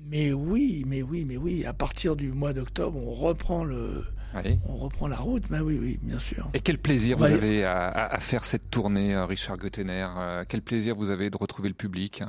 Mais 0.06 0.32
oui, 0.32 0.84
mais 0.86 1.02
oui, 1.02 1.24
mais 1.26 1.36
oui. 1.36 1.64
À 1.64 1.72
partir 1.72 2.16
du 2.16 2.32
mois 2.32 2.52
d'octobre, 2.52 2.98
on 2.98 3.12
reprend 3.12 3.64
le, 3.64 4.04
oui. 4.44 4.58
on 4.68 4.76
reprend 4.76 5.08
la 5.08 5.16
route. 5.16 5.44
Mais 5.50 5.60
oui, 5.60 5.78
oui, 5.80 5.98
bien 6.02 6.18
sûr. 6.18 6.50
Et 6.54 6.60
quel 6.60 6.78
plaisir 6.78 7.16
vous 7.16 7.24
avez 7.24 7.64
à, 7.64 7.88
à, 7.88 8.20
faire 8.20 8.44
cette 8.44 8.70
tournée, 8.70 9.16
Richard 9.16 9.56
Gottener 9.56 10.06
Quel 10.48 10.62
plaisir 10.62 10.94
vous 10.94 11.10
avez 11.10 11.30
de 11.30 11.36
retrouver 11.36 11.68
le 11.68 11.74
public? 11.74 12.22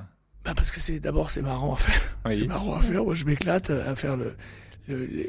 Bah 0.44 0.54
parce 0.56 0.70
que 0.70 0.80
c'est 0.80 1.00
d'abord 1.00 1.32
c'est 1.32 1.42
marrant 1.42 1.74
à 1.74 1.78
faire. 1.78 2.18
Oui. 2.26 2.38
C'est 2.40 2.48
marrant 2.48 2.76
à 2.76 2.82
faire. 2.82 3.04
Moi, 3.04 3.16
je 3.16 3.26
m'éclate 3.26 3.70
à 3.72 3.96
faire 3.96 4.16
le 4.16 4.36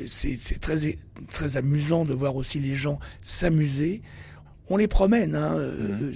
c'est 0.07 0.61
très, 0.61 0.99
très 1.29 1.57
amusant 1.57 2.05
de 2.05 2.13
voir 2.13 2.37
aussi 2.37 2.59
les 2.59 2.75
gens 2.75 2.99
s'amuser. 3.23 4.03
On 4.69 4.77
les 4.77 4.89
promène, 4.89 5.35
hein. 5.35 5.57
Mmh. 5.59 6.13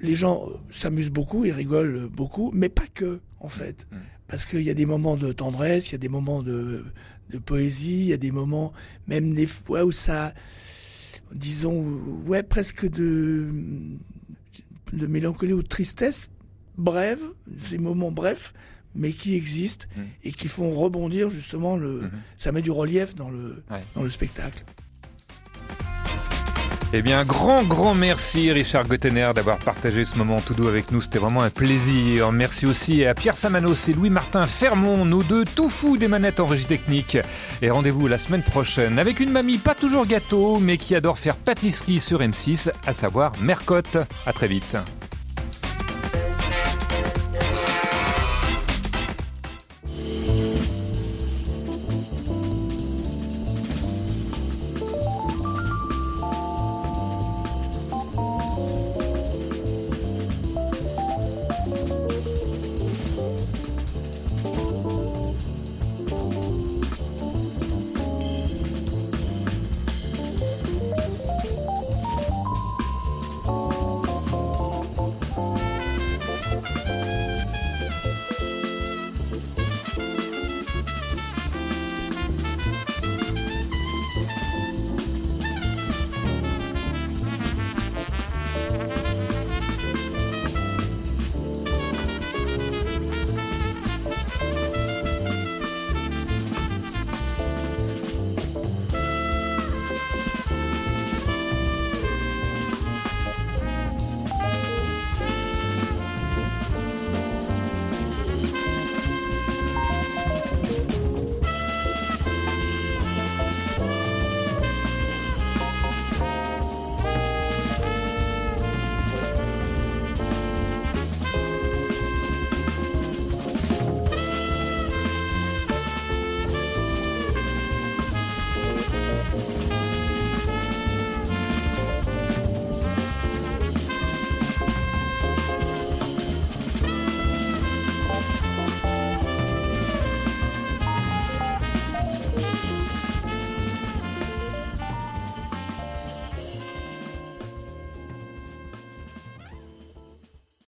les 0.00 0.14
gens 0.14 0.48
s'amusent 0.70 1.10
beaucoup, 1.10 1.44
ils 1.44 1.52
rigolent 1.52 2.08
beaucoup, 2.08 2.50
mais 2.52 2.68
pas 2.68 2.86
que, 2.92 3.20
en 3.40 3.48
fait. 3.48 3.86
Mmh. 3.90 3.96
Parce 4.28 4.44
qu'il 4.44 4.62
y 4.62 4.70
a 4.70 4.74
des 4.74 4.86
moments 4.86 5.16
de 5.16 5.32
tendresse, 5.32 5.88
il 5.88 5.92
y 5.92 5.94
a 5.96 5.98
des 5.98 6.08
moments 6.08 6.42
de, 6.42 6.84
de 7.30 7.38
poésie, 7.38 8.00
il 8.00 8.06
y 8.06 8.12
a 8.12 8.16
des 8.16 8.32
moments, 8.32 8.72
même 9.06 9.34
des 9.34 9.46
fois 9.46 9.84
où 9.84 9.92
ça, 9.92 10.34
disons, 11.32 12.00
ouais, 12.26 12.42
presque 12.42 12.88
de, 12.88 13.48
de 14.92 15.06
mélancolie 15.06 15.52
ou 15.52 15.62
de 15.62 15.68
tristesse, 15.68 16.30
brève, 16.78 17.20
ces 17.58 17.78
moments 17.78 18.10
brefs, 18.10 18.54
mais 18.94 19.12
qui 19.12 19.34
existent 19.34 19.86
mmh. 19.96 20.00
et 20.24 20.32
qui 20.32 20.48
font 20.48 20.72
rebondir 20.72 21.28
justement 21.28 21.76
le. 21.76 22.02
Mmh. 22.02 22.10
Ça 22.36 22.52
met 22.52 22.62
du 22.62 22.70
relief 22.70 23.14
dans 23.14 23.30
le, 23.30 23.62
ouais. 23.70 23.84
dans 23.94 24.02
le 24.02 24.10
spectacle. 24.10 24.64
Eh 26.96 27.02
bien, 27.02 27.22
grand, 27.22 27.64
grand 27.64 27.92
merci 27.92 28.52
Richard 28.52 28.84
Gottener 28.84 29.32
d'avoir 29.34 29.58
partagé 29.58 30.04
ce 30.04 30.16
moment 30.16 30.40
tout 30.40 30.54
doux 30.54 30.68
avec 30.68 30.92
nous. 30.92 31.00
C'était 31.00 31.18
vraiment 31.18 31.42
un 31.42 31.50
plaisir. 31.50 32.30
Merci 32.30 32.66
aussi 32.66 33.04
à 33.04 33.14
Pierre 33.14 33.36
Samanos 33.36 33.88
et 33.88 33.94
Louis-Martin 33.94 34.44
Fermont, 34.44 35.04
nos 35.04 35.24
deux 35.24 35.42
tout 35.42 35.68
fous 35.68 35.96
des 35.96 36.06
manettes 36.06 36.38
en 36.38 36.46
régie 36.46 36.66
technique. 36.66 37.18
Et 37.62 37.70
rendez-vous 37.70 38.06
la 38.06 38.16
semaine 38.16 38.44
prochaine 38.44 39.00
avec 39.00 39.18
une 39.18 39.30
mamie 39.30 39.58
pas 39.58 39.74
toujours 39.74 40.06
gâteau, 40.06 40.60
mais 40.60 40.76
qui 40.76 40.94
adore 40.94 41.18
faire 41.18 41.34
pâtisserie 41.34 41.98
sur 41.98 42.20
M6, 42.20 42.70
à 42.86 42.92
savoir 42.92 43.32
Mercotte. 43.40 43.98
À 44.24 44.32
très 44.32 44.46
vite. 44.46 44.76